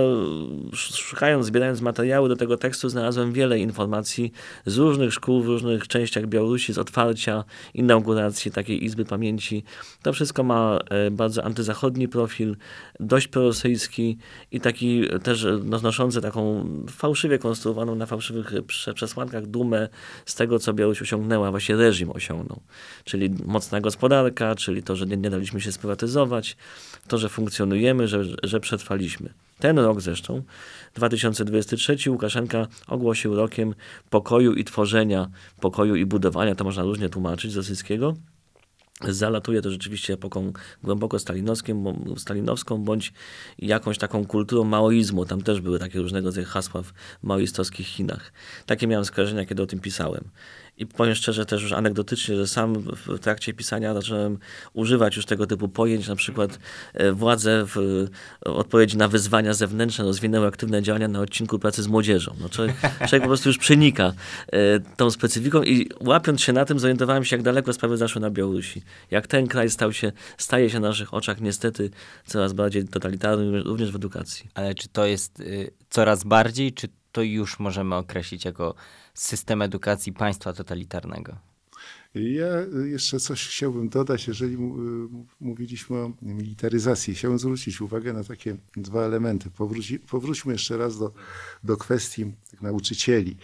sz- 0.72 0.96
szukając, 0.96 1.46
zbierając 1.46 1.80
materiały 1.80 2.28
do 2.28 2.36
tego 2.36 2.56
tekstu, 2.56 2.88
znalazłem 2.88 3.32
wiele 3.32 3.58
informacji 3.58 4.32
z 4.66 4.76
różnych 4.76 5.14
szkół 5.14 5.42
w 5.42 5.46
różnych 5.46 5.88
częściach 5.88 6.26
Białorusi, 6.26 6.72
z 6.72 6.78
otwarcia, 6.78 7.44
inauguracji 7.74 8.50
takiej 8.50 8.84
Izby 8.84 9.04
Pamięci. 9.04 9.64
To 10.04 10.12
wszystko 10.12 10.42
ma 10.42 10.78
e, 10.90 11.10
bardzo 11.10 11.44
antyzachodni 11.44 12.08
profil, 12.08 12.56
dość 13.00 13.28
prorosyjski 13.28 14.18
i 14.52 14.60
taki 14.60 15.08
też 15.22 15.44
e, 15.44 15.60
no, 15.64 15.80
noszący 15.80 16.20
taką 16.20 16.66
fałszywie 16.90 17.38
konstruowaną 17.38 17.94
na 17.94 18.06
fałszywych 18.06 18.54
e, 18.54 18.62
prze- 18.62 18.94
przesłankach 18.94 19.46
dumę 19.46 19.88
z 20.26 20.34
tego, 20.34 20.58
co 20.58 20.72
Białoruś 20.72 21.02
osiągnęła, 21.02 21.50
właśnie 21.50 21.76
reżim 21.76 22.10
osiągnął. 22.10 22.60
Czyli 23.04 23.30
mocna 23.44 23.80
gospodarka, 23.80 24.54
czyli 24.54 24.82
to, 24.82 24.96
że 24.96 25.06
nie, 25.06 25.16
nie 25.16 25.30
daliśmy 25.30 25.60
się 25.60 25.72
sprywatyzować, 25.72 26.56
to, 27.08 27.18
że 27.18 27.28
funkcjonujemy, 27.28 28.08
że, 28.08 28.24
że 28.42 28.60
przetrwaliśmy. 28.60 29.32
Ten 29.58 29.78
rok 29.78 30.00
zresztą, 30.00 30.42
2023, 30.94 32.10
Łukaszenka 32.10 32.66
ogłosił 32.88 33.34
rokiem 33.36 33.74
pokoju 34.10 34.52
i 34.52 34.64
tworzenia, 34.64 35.30
pokoju 35.60 35.96
i 35.96 36.06
budowania, 36.06 36.54
to 36.54 36.64
można 36.64 36.82
różnie 36.82 37.08
tłumaczyć 37.08 37.52
z 37.52 37.56
rosyjskiego. 37.56 38.14
Zalatuje 39.00 39.62
to 39.62 39.70
rzeczywiście 39.70 40.14
epoką 40.14 40.52
głęboko 40.82 41.18
stalinowską, 42.16 42.84
bądź 42.84 43.12
jakąś 43.58 43.98
taką 43.98 44.26
kulturą 44.26 44.64
maoizmu. 44.64 45.24
Tam 45.24 45.42
też 45.42 45.60
były 45.60 45.78
takie 45.78 45.98
różnego 45.98 46.28
rodzaju 46.28 46.46
hasła 46.46 46.82
w 46.82 46.92
maoistowskich 47.22 47.86
Chinach. 47.86 48.32
Takie 48.66 48.86
miałem 48.86 49.04
skojarzenia, 49.04 49.46
kiedy 49.46 49.62
o 49.62 49.66
tym 49.66 49.80
pisałem. 49.80 50.24
I 50.76 50.86
powiem 50.86 51.14
szczerze 51.14 51.46
też 51.46 51.62
już 51.62 51.72
anegdotycznie, 51.72 52.36
że 52.36 52.46
sam 52.46 52.74
w 53.06 53.18
trakcie 53.18 53.52
pisania 53.52 53.94
zacząłem 53.94 54.38
używać 54.72 55.16
już 55.16 55.26
tego 55.26 55.46
typu 55.46 55.68
pojęć, 55.68 56.08
na 56.08 56.16
przykład 56.16 56.58
e, 56.94 57.12
władze 57.12 57.66
w 57.66 57.76
e, 58.46 58.50
odpowiedzi 58.50 58.96
na 58.96 59.08
wyzwania 59.08 59.54
zewnętrzne 59.54 60.04
rozwinęły 60.04 60.46
aktywne 60.46 60.82
działania 60.82 61.08
na 61.08 61.20
odcinku 61.20 61.58
pracy 61.58 61.82
z 61.82 61.86
młodzieżą. 61.86 62.34
No, 62.40 62.48
człowiek, 62.48 62.76
człowiek 63.08 63.22
po 63.22 63.28
prostu 63.28 63.48
już 63.48 63.58
przenika 63.58 64.12
e, 64.52 64.80
tą 64.96 65.10
specyfiką 65.10 65.62
i 65.62 65.90
łapiąc 66.00 66.40
się 66.40 66.52
na 66.52 66.64
tym 66.64 66.78
zorientowałem 66.78 67.24
się, 67.24 67.36
jak 67.36 67.42
daleko 67.42 67.72
sprawy 67.72 67.96
zaszły 67.96 68.20
na 68.20 68.30
Białorusi. 68.30 68.82
Jak 69.10 69.26
ten 69.26 69.46
kraj 69.46 69.70
stał 69.70 69.92
się, 69.92 70.12
staje 70.38 70.70
się 70.70 70.80
na 70.80 70.88
naszych 70.88 71.14
oczach 71.14 71.40
niestety 71.40 71.90
coraz 72.26 72.52
bardziej 72.52 72.88
totalitarny, 72.88 73.62
również 73.62 73.92
w 73.92 73.96
edukacji. 73.96 74.48
Ale 74.54 74.74
czy 74.74 74.88
to 74.88 75.06
jest 75.06 75.40
y, 75.40 75.70
coraz 75.90 76.24
bardziej, 76.24 76.72
czy 76.72 76.88
to 77.12 77.22
już 77.22 77.58
możemy 77.58 77.94
określić 77.94 78.44
jako 78.44 78.74
system 79.14 79.62
edukacji 79.62 80.12
państwa 80.12 80.52
totalitarnego? 80.52 81.36
Ja 82.14 82.46
jeszcze 82.84 83.20
coś 83.20 83.48
chciałbym 83.48 83.88
dodać, 83.88 84.28
jeżeli 84.28 84.54
y, 84.54 84.58
mówiliśmy 85.40 85.96
o 85.96 86.12
militaryzacji. 86.22 87.14
Chciałbym 87.14 87.38
zwrócić 87.38 87.80
uwagę 87.80 88.12
na 88.12 88.24
takie 88.24 88.56
dwa 88.76 89.02
elementy. 89.02 89.50
Powróci, 89.50 89.98
powróćmy 89.98 90.52
jeszcze 90.52 90.76
raz 90.76 90.98
do, 90.98 91.12
do 91.64 91.76
kwestii 91.76 92.32
nauczycieli 92.62 93.30
e, 93.30 93.36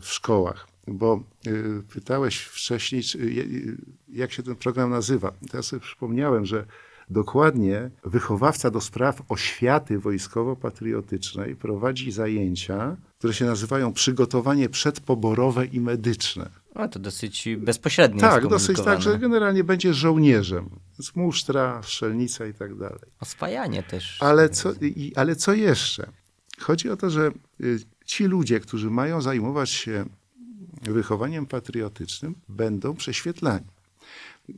w 0.00 0.06
szkołach, 0.06 0.68
bo 0.86 1.24
y, 1.46 1.82
pytałeś 1.92 2.38
wcześniej, 2.38 3.02
y, 3.14 3.76
jak 4.08 4.32
się 4.32 4.42
ten 4.42 4.56
program 4.56 4.90
nazywa. 4.90 5.32
Teraz 5.50 5.66
sobie 5.66 5.80
przypomniałem, 5.80 6.46
że 6.46 6.66
dokładnie 7.10 7.90
wychowawca 8.04 8.70
do 8.70 8.80
spraw 8.80 9.22
oświaty 9.28 9.98
wojskowo-patriotycznej 9.98 11.56
prowadzi 11.56 12.12
zajęcia, 12.12 12.96
które 13.18 13.34
się 13.34 13.44
nazywają 13.44 13.92
przygotowanie 13.92 14.68
przedpoborowe 14.68 15.66
i 15.66 15.80
medyczne. 15.80 16.50
No 16.74 16.88
to 16.88 16.98
dosyć 16.98 17.48
bezpośrednio 17.58 18.20
Tak, 18.20 18.46
dosyć 18.46 18.80
tak, 18.80 19.02
że 19.02 19.18
generalnie 19.18 19.64
będzie 19.64 19.94
żołnierzem. 19.94 20.70
Więc 20.98 21.16
musztra, 21.16 21.82
strzelnica 21.82 22.46
i 22.46 22.54
tak 22.54 22.74
dalej. 22.74 23.10
Oswajanie 23.20 23.82
też. 23.82 24.22
Ale 24.22 24.48
co, 24.48 24.72
i, 24.72 25.12
ale 25.16 25.36
co 25.36 25.54
jeszcze? 25.54 26.08
Chodzi 26.60 26.90
o 26.90 26.96
to, 26.96 27.10
że 27.10 27.30
y, 27.60 27.78
ci 28.04 28.24
ludzie, 28.24 28.60
którzy 28.60 28.90
mają 28.90 29.20
zajmować 29.20 29.70
się 29.70 30.04
wychowaniem 30.82 31.46
patriotycznym, 31.46 32.34
będą 32.48 32.94
prześwietlani. 32.94 33.66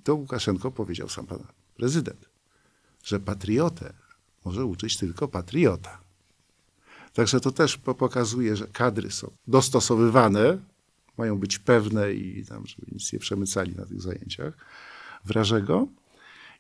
To 0.05 0.15
Łukaszenko 0.15 0.71
powiedział 0.71 1.09
sam 1.09 1.27
pan 1.27 1.39
prezydent, 1.77 2.30
że 3.05 3.21
patriotę 3.21 3.93
może 4.45 4.65
uczyć 4.65 4.97
tylko 4.97 5.29
patriota. 5.29 6.01
Także 7.13 7.41
to 7.41 7.53
też 7.53 7.77
po- 7.77 7.95
pokazuje, 7.95 8.57
że 8.57 8.67
kadry 8.67 9.11
są 9.11 9.31
dostosowywane, 9.47 10.59
mają 11.19 11.39
być 11.39 11.59
pewne 11.59 12.13
i 12.13 12.45
tam, 12.45 12.67
żeby 12.67 12.87
nic 12.93 13.13
nie 13.13 13.19
przemycali 13.19 13.77
na 13.77 13.87
tych 13.87 14.01
zajęciach 14.01 14.55
wrażego. 15.25 15.89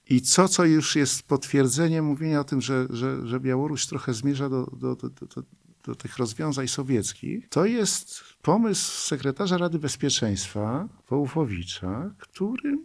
I 0.08 0.22
co, 0.22 0.48
co 0.48 0.64
już 0.64 0.96
jest 0.96 1.22
potwierdzeniem 1.22 2.04
mówienia 2.04 2.40
o 2.40 2.44
tym, 2.44 2.60
że, 2.60 2.86
że, 2.90 3.26
że 3.26 3.40
Białoruś 3.40 3.86
trochę 3.86 4.14
zmierza 4.14 4.48
do, 4.48 4.66
do, 4.66 4.96
do, 4.96 5.08
do, 5.08 5.42
do 5.84 5.94
tych 5.94 6.18
rozwiązań 6.18 6.68
sowieckich, 6.68 7.48
to 7.48 7.64
jest 7.64 8.24
pomysł 8.42 9.06
sekretarza 9.08 9.58
Rady 9.58 9.78
Bezpieczeństwa 9.78 10.88
Wołfowicza, 11.10 12.10
który 12.18 12.78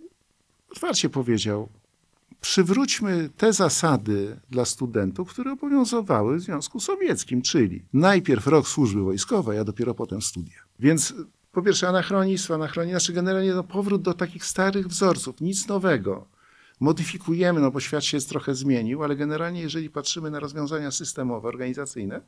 otwarcie 0.69 1.09
powiedział, 1.09 1.69
przywróćmy 2.45 3.29
te 3.37 3.53
zasady 3.53 4.39
dla 4.49 4.65
studentów, 4.65 5.29
które 5.29 5.51
obowiązywały 5.51 6.37
w 6.37 6.41
Związku 6.41 6.79
Sowieckim, 6.79 7.41
czyli 7.41 7.85
najpierw 7.93 8.47
rok 8.47 8.67
służby 8.67 9.01
wojskowej, 9.01 9.59
a 9.59 9.63
dopiero 9.63 9.93
potem 9.93 10.21
studia. 10.21 10.59
Więc 10.79 11.13
po 11.51 11.61
pierwsze 11.61 11.87
anachronizm, 11.87 12.53
anachronizm, 12.53 12.91
znaczy 12.91 13.13
generalnie 13.13 13.53
no, 13.53 13.63
powrót 13.63 14.01
do 14.01 14.13
takich 14.13 14.45
starych 14.45 14.87
wzorców, 14.87 15.41
nic 15.41 15.67
nowego. 15.67 16.27
Modyfikujemy, 16.79 17.59
no 17.61 17.71
bo 17.71 17.79
świat 17.79 18.03
się 18.03 18.19
trochę 18.19 18.55
zmienił, 18.55 19.03
ale 19.03 19.15
generalnie 19.15 19.61
jeżeli 19.61 19.89
patrzymy 19.89 20.31
na 20.31 20.39
rozwiązania 20.39 20.91
systemowe, 20.91 21.47
organizacyjne, 21.47 22.21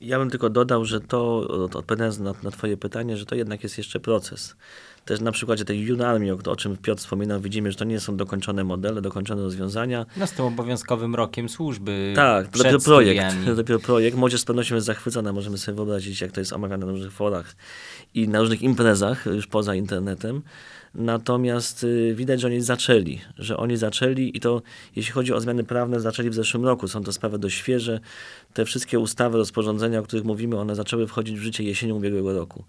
Ja 0.00 0.18
bym 0.18 0.30
tylko 0.30 0.50
dodał, 0.50 0.84
że 0.84 1.00
to, 1.00 1.48
odpowiadając 1.72 2.18
na, 2.18 2.34
na 2.42 2.50
twoje 2.50 2.76
pytanie, 2.76 3.16
że 3.16 3.26
to 3.26 3.34
jednak 3.34 3.62
jest 3.62 3.78
jeszcze 3.78 4.00
proces. 4.00 4.56
Też 5.04 5.20
na 5.20 5.32
przykładzie 5.32 5.64
tej 5.64 5.80
Junarmii, 5.80 6.30
o, 6.30 6.38
o 6.46 6.56
czym 6.56 6.76
Piotr 6.76 7.00
wspominał, 7.00 7.40
widzimy, 7.40 7.72
że 7.72 7.78
to 7.78 7.84
nie 7.84 8.00
są 8.00 8.16
dokończone 8.16 8.64
modele, 8.64 9.02
dokończone 9.02 9.42
rozwiązania. 9.42 10.06
No 10.16 10.26
z 10.26 10.32
tym 10.32 10.44
obowiązkowym 10.44 11.14
rokiem 11.14 11.48
służby. 11.48 12.12
Tak, 12.16 12.48
to 12.48 12.58
dopiero 12.58 12.78
projekt. 12.78 13.32
studiami. 13.32 13.56
Dopiero 13.62 13.80
projekt. 13.80 14.16
Młodzież 14.16 14.40
z 14.40 14.44
pewnością 14.44 14.74
jest 14.74 14.86
zachwycona. 14.86 15.32
Możemy 15.32 15.58
sobie 15.58 15.76
wyobrazić, 15.76 16.20
jak 16.20 16.32
to 16.32 16.40
jest 16.40 16.52
omawiane 16.52 16.86
na 16.86 16.92
różnych 16.92 17.12
forach 17.12 17.56
i 18.14 18.28
na 18.28 18.40
różnych 18.40 18.62
imprezach, 18.62 19.26
już 19.26 19.46
poza 19.46 19.74
internetem. 19.74 20.42
Natomiast 20.94 21.84
y, 21.84 22.14
widać, 22.14 22.40
że 22.40 22.46
oni 22.46 22.60
zaczęli, 22.60 23.20
że 23.38 23.56
oni 23.56 23.76
zaczęli 23.76 24.30
i 24.34 24.40
to, 24.40 24.62
jeśli 24.96 25.12
chodzi 25.12 25.32
o 25.32 25.40
zmiany 25.40 25.64
prawne, 25.64 26.00
zaczęli 26.00 26.30
w 26.30 26.34
zeszłym 26.34 26.64
roku. 26.64 26.88
Są 26.88 27.04
to 27.04 27.12
sprawy 27.12 27.38
dość 27.38 27.56
świeże. 27.56 28.00
Te 28.52 28.64
wszystkie 28.64 28.98
ustawy, 28.98 29.38
rozporządzenia, 29.38 29.98
o 29.98 30.02
których 30.02 30.24
mówimy, 30.24 30.58
one 30.58 30.74
zaczęły 30.74 31.06
wchodzić 31.06 31.38
w 31.38 31.42
życie 31.42 31.64
jesienią 31.64 31.94
ubiegłego 31.94 32.32
roku. 32.32 32.64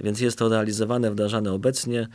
Więc 0.00 0.20
jest 0.20 0.38
to 0.38 0.48
realizowane, 0.48 1.10
wdrażane 1.10 1.52
obecnie, 1.52 2.08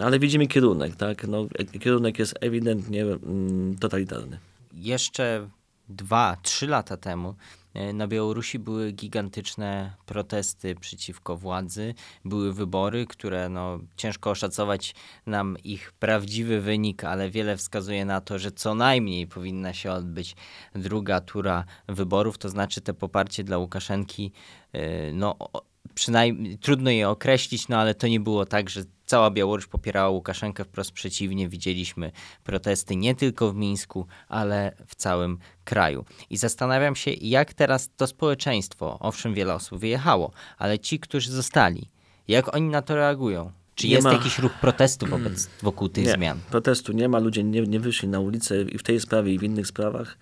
ale 0.00 0.18
widzimy 0.18 0.46
kierunek, 0.46 0.96
tak? 0.96 1.28
No, 1.28 1.46
kierunek 1.80 2.18
jest 2.18 2.34
ewidentnie 2.40 3.02
mm, 3.02 3.78
totalitarny. 3.78 4.38
Jeszcze 4.74 5.48
dwa, 5.88 6.36
trzy 6.42 6.66
lata 6.66 6.96
temu 6.96 7.34
E, 7.76 7.92
Na 7.92 8.06
Białorusi 8.06 8.58
były 8.58 8.92
gigantyczne 8.92 9.92
protesty 10.06 10.74
przeciwko 10.74 11.36
władzy, 11.36 11.94
były 12.24 12.52
wybory, 12.52 13.06
które 13.06 13.48
no, 13.48 13.78
ciężko 13.96 14.30
oszacować 14.30 14.94
nam 15.26 15.56
ich 15.64 15.92
prawdziwy 15.92 16.60
wynik, 16.60 17.04
ale 17.04 17.30
wiele 17.30 17.56
wskazuje 17.56 18.04
na 18.04 18.20
to, 18.20 18.38
że 18.38 18.52
co 18.52 18.74
najmniej 18.74 19.26
powinna 19.26 19.72
się 19.72 19.92
odbyć 19.92 20.36
druga 20.74 21.20
tura 21.20 21.64
wyborów, 21.88 22.38
to 22.38 22.48
znaczy 22.48 22.80
te 22.80 22.94
poparcie 22.94 23.44
dla 23.44 23.58
Łukaszenki, 23.58 24.32
e, 24.72 25.12
no 25.12 25.36
przynajmniej 25.94 26.58
trudno 26.58 26.90
je 26.90 27.08
określić, 27.08 27.68
no 27.68 27.76
ale 27.76 27.94
to 27.94 28.08
nie 28.08 28.20
było 28.20 28.46
tak, 28.46 28.70
że 28.70 28.82
cała 29.06 29.30
Białoruś 29.30 29.66
popierała 29.66 30.08
Łukaszenkę, 30.08 30.64
wprost 30.64 30.92
przeciwnie, 30.92 31.48
widzieliśmy 31.48 32.12
protesty 32.44 32.96
nie 32.96 33.14
tylko 33.14 33.52
w 33.52 33.56
Mińsku, 33.56 34.06
ale 34.28 34.72
w 34.86 34.94
całym 34.94 35.38
kraju. 35.64 36.04
I 36.30 36.36
zastanawiam 36.36 36.96
się, 36.96 37.10
jak 37.10 37.54
teraz 37.54 37.90
to 37.96 38.06
społeczeństwo, 38.06 38.96
owszem, 39.00 39.34
wiele 39.34 39.54
osób 39.54 39.78
wyjechało, 39.78 40.30
ale 40.58 40.78
ci, 40.78 41.00
którzy 41.00 41.32
zostali, 41.32 41.88
jak 42.28 42.54
oni 42.54 42.68
na 42.68 42.82
to 42.82 42.96
reagują? 42.96 43.52
Czy 43.74 43.86
Nie 43.86 43.92
jest 43.94 44.04
ma- 44.04 44.12
jakiś 44.12 44.38
ruch 44.38 44.52
protestu 44.52 45.06
wobec, 45.06 45.48
wokół 45.62 45.88
tych 45.88 46.06
nie, 46.06 46.12
zmian? 46.12 46.38
protestu 46.50 46.92
nie 46.92 47.08
ma, 47.08 47.18
ludzie 47.18 47.44
nie, 47.44 47.62
nie 47.62 47.80
wyszli 47.80 48.08
na 48.08 48.20
ulicę 48.20 48.62
i 48.62 48.78
w 48.78 48.82
tej 48.82 49.00
sprawie 49.00 49.34
i 49.34 49.38
w 49.38 49.42
innych 49.42 49.66
sprawach 49.66 50.18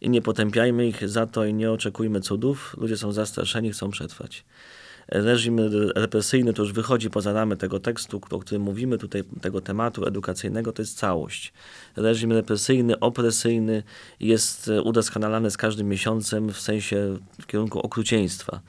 i 0.00 0.10
nie 0.10 0.22
potępiajmy 0.22 0.86
ich 0.86 1.08
za 1.08 1.26
to 1.26 1.44
i 1.44 1.54
nie 1.54 1.72
oczekujmy 1.72 2.20
cudów. 2.20 2.74
Ludzie 2.78 2.96
są 2.96 3.12
zastraszeni, 3.12 3.70
chcą 3.72 3.90
przetrwać. 3.90 4.44
Reżim 5.08 5.60
represyjny 5.94 6.52
to 6.52 6.62
już 6.62 6.72
wychodzi 6.72 7.10
poza 7.10 7.32
ramy 7.32 7.56
tego 7.56 7.80
tekstu, 7.80 8.20
o 8.30 8.38
którym 8.38 8.62
mówimy 8.62 8.98
tutaj, 8.98 9.24
tego 9.40 9.60
tematu 9.60 10.06
edukacyjnego, 10.06 10.72
to 10.72 10.82
jest 10.82 10.98
całość. 10.98 11.52
Reżim 11.96 12.32
represyjny, 12.32 13.00
opresyjny 13.00 13.82
jest 14.20 14.70
udoskonalany 14.84 15.50
z 15.50 15.56
każdym 15.56 15.88
miesiącem 15.88 16.52
w 16.52 16.60
sensie 16.60 17.18
w 17.40 17.46
kierunku 17.46 17.80
okrucieństwa 17.80 18.60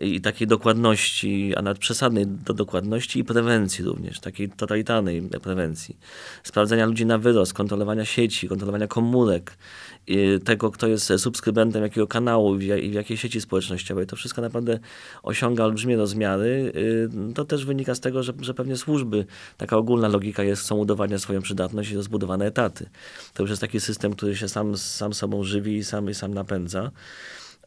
i 0.00 0.20
takiej 0.20 0.46
dokładności, 0.48 1.54
a 1.56 1.62
nawet 1.62 1.78
przesadnej 1.78 2.26
do 2.26 2.54
dokładności 2.54 3.18
i 3.18 3.24
prewencji 3.24 3.84
również, 3.84 4.20
takiej 4.20 4.48
totalitarnej 4.48 5.22
prewencji. 5.22 5.96
Sprawdzania 6.42 6.86
ludzi 6.86 7.06
na 7.06 7.18
wyrost, 7.18 7.52
kontrolowania 7.52 8.04
sieci, 8.04 8.48
kontrolowania 8.48 8.86
komórek, 8.86 9.56
i 10.06 10.38
tego, 10.44 10.70
kto 10.70 10.86
jest 10.86 11.12
subskrybentem 11.18 11.82
jakiego 11.82 12.06
kanału 12.06 12.56
i 12.56 12.90
w 12.90 12.92
jakiej 12.94 13.16
sieci 13.16 13.40
społecznościowej. 13.40 14.06
To 14.06 14.16
wszystko 14.16 14.42
naprawdę 14.42 14.78
osiąga 15.22 15.64
olbrzymie 15.64 15.96
rozmiary. 15.96 16.72
Y, 16.76 17.34
To 17.34 17.44
też 17.44 17.64
wynika 17.64 17.94
z 17.94 18.00
tego, 18.00 18.22
że, 18.22 18.32
że 18.40 18.54
pewnie 18.54 18.76
służby, 18.76 19.26
taka 19.56 19.76
ogólna 19.76 20.08
logika 20.08 20.42
jest, 20.42 20.62
chcą 20.62 20.76
udowadniać 20.76 21.22
swoją 21.22 21.42
przydatność 21.42 21.90
i 21.90 21.96
rozbudowane 21.96 22.46
etaty. 22.46 22.86
To 23.34 23.42
już 23.42 23.50
jest 23.50 23.60
taki 23.60 23.80
system, 23.80 24.12
który 24.12 24.36
się 24.36 24.48
sam, 24.48 24.76
sam 24.76 25.14
sobą 25.14 25.44
żywi 25.44 25.76
i 25.76 25.84
sam, 25.84 26.10
i 26.10 26.14
sam 26.14 26.34
napędza. 26.34 26.90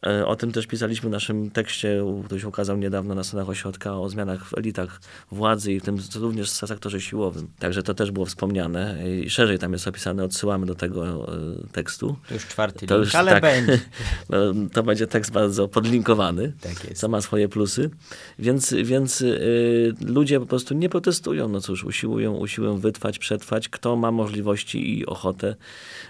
E, 0.06 0.26
O 0.26 0.36
tym 0.36 0.52
też 0.52 0.66
pisaliśmy 0.66 1.08
w 1.08 1.12
naszym 1.12 1.50
tekście, 1.50 2.02
który 2.24 2.40
się 2.40 2.48
ukazał 2.48 2.76
niedawno 2.76 3.14
na 3.14 3.24
stronach 3.24 3.48
ośrodka, 3.48 3.98
o 4.00 4.08
zmianach 4.08 4.44
w 4.46 4.58
elitach 4.58 5.00
władzy 5.32 5.72
i 5.72 5.80
w 5.80 5.84
tym 5.84 5.98
również 6.16 6.50
w 6.50 6.66
sektorze 6.66 7.00
siłowym. 7.00 7.48
Także 7.58 7.82
to 7.82 7.94
też 7.94 8.10
było 8.10 8.26
wspomniane 8.26 8.98
i 9.24 9.30
szerzej 9.30 9.58
tam 9.58 9.72
jest 9.72 9.88
opisane, 9.88 10.24
odsyłamy 10.24 10.66
do 10.66 10.74
tego 10.74 11.32
e, 11.34 11.38
tekstu. 11.72 12.16
To 12.28 12.34
już 12.34 12.46
czwarty 12.46 12.86
To 12.86 12.94
link, 12.94 13.06
już 13.06 13.14
ale 13.14 13.30
tak. 13.30 13.42
będzie. 13.42 13.78
No, 14.30 14.36
to 14.72 14.82
będzie 14.82 15.06
tekst 15.06 15.32
bardzo 15.32 15.68
podlinkowany, 15.68 16.52
Tak 16.60 16.84
jest. 16.84 17.00
co 17.00 17.08
ma 17.08 17.20
swoje 17.20 17.48
plusy. 17.48 17.90
Więc, 18.38 18.74
więc 18.84 19.20
y, 19.20 19.94
ludzie 20.06 20.40
po 20.40 20.46
prostu 20.46 20.74
nie 20.74 20.88
protestują. 20.88 21.48
No 21.48 21.60
cóż, 21.60 21.84
usiłują, 21.84 22.34
usiłują 22.34 22.78
wytrwać, 22.78 23.18
przetrwać. 23.18 23.68
Kto 23.68 23.96
ma 23.96 24.10
możliwości 24.10 24.98
i 24.98 25.06
ochotę, 25.06 25.56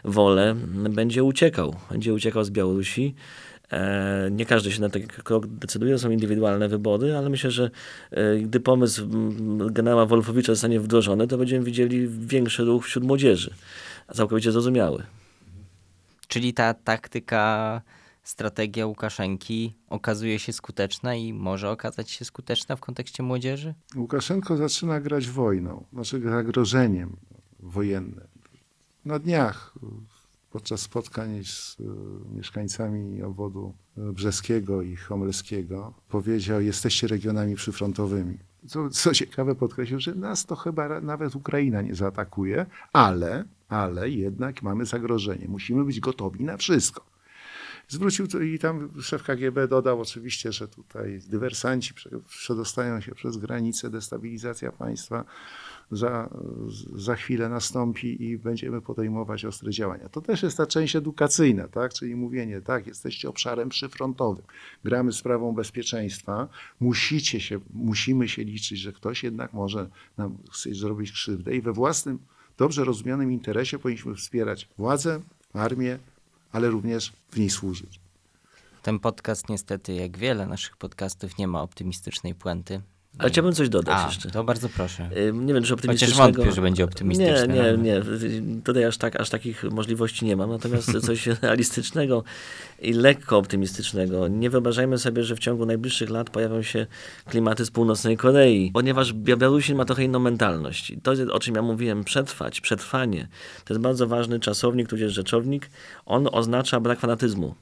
wolę, 0.04 0.54
będzie 0.90 1.24
uciekał. 1.24 1.76
Będzie 1.90 2.14
uciekał 2.14 2.44
z 2.44 2.50
Białorusi. 2.50 3.14
E, 3.72 4.28
Nie 4.30 4.46
każdy 4.46 4.72
się 4.72 4.80
na 4.80 4.88
taki 4.88 5.06
krok 5.06 5.46
decyduje, 5.46 5.98
są 5.98 6.10
indywidualne 6.10 6.68
wybory, 6.68 7.16
ale 7.16 7.30
myślę, 7.30 7.50
że 7.50 7.70
e, 8.10 8.38
gdy 8.38 8.60
pomysł 8.60 9.08
generała 9.70 10.06
Wolfowicza 10.06 10.52
zostanie 10.52 10.80
wdrożony, 10.80 11.26
to 11.26 11.38
będziemy 11.38 11.64
widzieli 11.64 12.08
większy 12.08 12.64
ruch 12.64 12.84
wśród 12.84 13.04
młodzieży. 13.04 13.54
Całkowicie 14.14 14.52
zrozumiały. 14.52 15.02
Czyli 16.28 16.54
ta 16.54 16.74
taktyka, 16.74 17.82
strategia 18.22 18.86
Łukaszenki 18.86 19.74
okazuje 19.88 20.38
się 20.38 20.52
skuteczna 20.52 21.14
i 21.14 21.32
może 21.32 21.70
okazać 21.70 22.10
się 22.10 22.24
skuteczna 22.24 22.76
w 22.76 22.80
kontekście 22.80 23.22
młodzieży? 23.22 23.74
Łukaszenko 23.96 24.56
zaczyna 24.56 25.00
grać 25.00 25.28
wojną, 25.28 25.84
znaczy 25.92 26.20
zagrożeniem 26.20 27.16
wojennym. 27.60 28.26
Na 29.04 29.18
dniach 29.18 29.74
podczas 30.50 30.80
spotkań 30.80 31.44
z 31.44 31.76
y, 31.80 31.84
mieszkańcami 32.36 33.22
obwodu 33.22 33.74
y, 33.98 34.12
brzeskiego 34.12 34.82
i 34.82 34.96
homelskiego 34.96 35.94
powiedział, 36.08 36.60
jesteście 36.60 37.06
regionami 37.06 37.54
przyfrontowymi. 37.54 38.38
Co, 38.66 38.90
co 38.90 39.14
ciekawe, 39.14 39.54
podkreślił, 39.54 40.00
że 40.00 40.14
nas 40.14 40.46
to 40.46 40.56
chyba 40.56 41.00
nawet 41.00 41.36
Ukraina 41.36 41.82
nie 41.82 41.94
zaatakuje, 41.94 42.66
ale, 42.92 43.44
ale 43.68 44.10
jednak 44.10 44.62
mamy 44.62 44.86
zagrożenie. 44.86 45.48
Musimy 45.48 45.84
być 45.84 46.00
gotowi 46.00 46.44
na 46.44 46.56
wszystko. 46.56 47.04
Zwrócił 47.88 48.28
to 48.28 48.40
i 48.40 48.58
tam 48.58 48.90
szef 49.02 49.22
KGB 49.22 49.68
dodał 49.68 50.00
oczywiście, 50.00 50.52
że 50.52 50.68
tutaj 50.68 51.20
dywersanci 51.28 51.94
prze- 51.94 52.20
przedostają 52.28 53.00
się 53.00 53.14
przez 53.14 53.36
granicę, 53.36 53.90
destabilizacja 53.90 54.72
państwa 54.72 55.24
za, 55.90 56.28
za 56.96 57.16
chwilę 57.16 57.48
nastąpi 57.48 58.22
i 58.24 58.38
będziemy 58.38 58.80
podejmować 58.80 59.44
ostre 59.44 59.70
działania. 59.70 60.08
To 60.08 60.20
też 60.20 60.42
jest 60.42 60.56
ta 60.56 60.66
część 60.66 60.96
edukacyjna, 60.96 61.68
tak? 61.68 61.94
czyli 61.94 62.16
mówienie, 62.16 62.60
tak, 62.60 62.86
jesteście 62.86 63.28
obszarem 63.28 63.68
przyfrontowym, 63.68 64.44
gramy 64.84 65.12
sprawą 65.12 65.52
bezpieczeństwa, 65.52 66.48
musicie 66.80 67.40
się, 67.40 67.60
musimy 67.74 68.28
się 68.28 68.44
liczyć, 68.44 68.78
że 68.78 68.92
ktoś 68.92 69.24
jednak 69.24 69.52
może 69.52 69.88
nam 70.16 70.38
zrobić 70.72 71.12
krzywdę 71.12 71.56
i 71.56 71.60
we 71.60 71.72
własnym, 71.72 72.18
dobrze 72.58 72.84
rozumianym 72.84 73.32
interesie 73.32 73.78
powinniśmy 73.78 74.14
wspierać 74.14 74.68
władzę, 74.78 75.20
armię, 75.52 75.98
ale 76.52 76.70
również 76.70 77.12
w 77.30 77.38
niej 77.38 77.50
służyć. 77.50 78.00
Ten 78.82 78.98
podcast 78.98 79.48
niestety, 79.48 79.94
jak 79.94 80.18
wiele 80.18 80.46
naszych 80.46 80.76
podcastów, 80.76 81.38
nie 81.38 81.48
ma 81.48 81.62
optymistycznej 81.62 82.34
puenty. 82.34 82.80
Ale 83.18 83.30
chciałbym 83.30 83.52
coś 83.52 83.68
dodać 83.68 83.96
A, 83.98 84.06
jeszcze. 84.06 84.30
to 84.30 84.44
bardzo 84.44 84.68
proszę. 84.68 85.10
Nie 85.32 85.54
wiem, 85.54 85.62
czy 85.62 85.70
Chociaż 85.70 85.72
optymistycznego... 85.72 86.22
wątpię, 86.22 86.52
że 86.52 86.62
będzie 86.62 86.84
optymistyczne. 86.84 87.46
Nie, 87.48 87.54
nie, 87.54 87.60
ale- 87.62 87.78
nie. 87.78 88.02
Tutaj 88.64 88.84
aż, 88.84 88.98
tak, 88.98 89.20
aż 89.20 89.30
takich 89.30 89.64
możliwości 89.64 90.24
nie 90.24 90.36
mam. 90.36 90.50
Natomiast 90.50 90.92
coś 91.06 91.26
realistycznego 91.26 92.24
i 92.82 92.92
lekko 92.92 93.36
optymistycznego. 93.38 94.28
Nie 94.28 94.50
wyobrażajmy 94.50 94.98
sobie, 94.98 95.24
że 95.24 95.36
w 95.36 95.38
ciągu 95.38 95.66
najbliższych 95.66 96.10
lat 96.10 96.30
pojawią 96.30 96.62
się 96.62 96.86
klimaty 97.26 97.64
z 97.64 97.70
północnej 97.70 98.16
Korei, 98.16 98.70
ponieważ 98.74 99.12
Białorusin 99.12 99.76
ma 99.76 99.84
trochę 99.84 100.04
inną 100.04 100.18
mentalność. 100.18 100.90
I 100.90 101.00
to, 101.00 101.12
o 101.32 101.40
czym 101.40 101.54
ja 101.54 101.62
mówiłem, 101.62 102.04
przetrwać, 102.04 102.60
przetrwanie, 102.60 103.28
to 103.64 103.74
jest 103.74 103.80
bardzo 103.82 104.06
ważny 104.06 104.40
czasownik, 104.40 104.88
tudzież 104.88 105.12
rzeczownik. 105.12 105.70
On 106.06 106.28
oznacza 106.32 106.80
brak 106.80 107.00
fanatyzmu. 107.00 107.54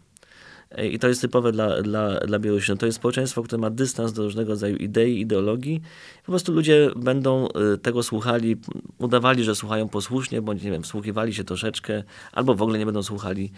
I 0.84 0.98
to 0.98 1.08
jest 1.08 1.20
typowe 1.20 1.52
dla, 1.52 1.82
dla, 1.82 2.20
dla 2.20 2.38
Białorusi. 2.38 2.76
To 2.76 2.86
jest 2.86 2.96
społeczeństwo, 2.96 3.42
które 3.42 3.60
ma 3.60 3.70
dystans 3.70 4.12
do 4.12 4.22
różnego 4.22 4.50
rodzaju 4.50 4.76
idei, 4.76 5.20
ideologii. 5.20 5.80
Po 6.24 6.32
prostu 6.32 6.52
ludzie 6.52 6.90
będą 6.96 7.48
y, 7.74 7.78
tego 7.78 8.02
słuchali, 8.02 8.56
udawali, 8.98 9.44
że 9.44 9.54
słuchają 9.54 9.88
posłusznie, 9.88 10.42
bądź 10.42 10.62
nie 10.62 10.70
wiem, 10.70 10.82
wsłuchiwali 10.82 11.34
się 11.34 11.44
troszeczkę, 11.44 12.04
albo 12.32 12.54
w 12.54 12.62
ogóle 12.62 12.78
nie 12.78 12.86
będą 12.86 13.02
słuchali. 13.02 13.52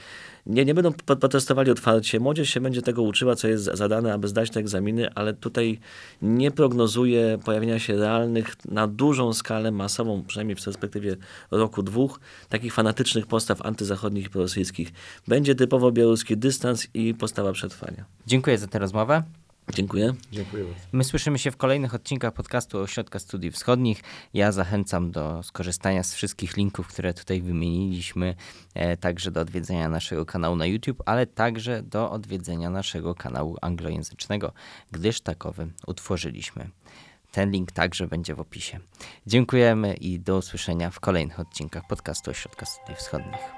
Nie, 0.48 0.64
nie 0.64 0.74
będą 0.74 0.92
protestowali 0.92 1.70
otwarcie. 1.70 2.20
Młodzież 2.20 2.50
się 2.50 2.60
będzie 2.60 2.82
tego 2.82 3.02
uczyła, 3.02 3.36
co 3.36 3.48
jest 3.48 3.64
zadane, 3.64 4.12
aby 4.12 4.28
zdać 4.28 4.50
te 4.50 4.60
egzaminy, 4.60 5.14
ale 5.14 5.34
tutaj 5.34 5.78
nie 6.22 6.50
prognozuję 6.50 7.38
pojawienia 7.44 7.78
się 7.78 7.96
realnych, 7.96 8.56
na 8.64 8.86
dużą 8.86 9.32
skalę, 9.32 9.70
masową, 9.70 10.24
przynajmniej 10.26 10.56
w 10.56 10.64
perspektywie 10.64 11.16
roku, 11.50 11.82
dwóch, 11.82 12.20
takich 12.48 12.74
fanatycznych 12.74 13.26
postaw 13.26 13.62
antyzachodnich 13.62 14.26
i 14.26 14.30
prorosyjskich. 14.30 14.92
Będzie 15.28 15.54
typowo 15.54 15.92
białoruski 15.92 16.36
dystans 16.36 16.88
i 16.94 17.14
postawa 17.14 17.52
przetrwania. 17.52 18.04
Dziękuję 18.26 18.58
za 18.58 18.66
tę 18.66 18.78
rozmowę. 18.78 19.22
Dziękuję. 19.74 20.14
Dziękuję 20.32 20.64
bardzo. 20.64 20.80
My 20.92 21.04
słyszymy 21.04 21.38
się 21.38 21.50
w 21.50 21.56
kolejnych 21.56 21.94
odcinkach 21.94 22.32
podcastu 22.32 22.78
Ośrodka 22.78 23.18
Studiów 23.18 23.54
Wschodnich. 23.54 24.02
Ja 24.34 24.52
zachęcam 24.52 25.10
do 25.10 25.42
skorzystania 25.42 26.02
z 26.02 26.14
wszystkich 26.14 26.56
linków, 26.56 26.88
które 26.88 27.14
tutaj 27.14 27.42
wymieniliśmy, 27.42 28.34
e, 28.74 28.96
także 28.96 29.30
do 29.30 29.40
odwiedzenia 29.40 29.88
naszego 29.88 30.26
kanału 30.26 30.56
na 30.56 30.66
YouTube, 30.66 31.02
ale 31.06 31.26
także 31.26 31.82
do 31.82 32.10
odwiedzenia 32.10 32.70
naszego 32.70 33.14
kanału 33.14 33.56
anglojęzycznego, 33.60 34.52
gdyż 34.92 35.20
takowy 35.20 35.68
utworzyliśmy. 35.86 36.70
Ten 37.32 37.50
link 37.50 37.72
także 37.72 38.06
będzie 38.06 38.34
w 38.34 38.40
opisie. 38.40 38.80
Dziękujemy 39.26 39.94
i 39.94 40.20
do 40.20 40.36
usłyszenia 40.36 40.90
w 40.90 41.00
kolejnych 41.00 41.40
odcinkach 41.40 41.86
podcastu 41.88 42.30
Ośrodka 42.30 42.66
Studiów 42.66 42.98
Wschodnich. 42.98 43.57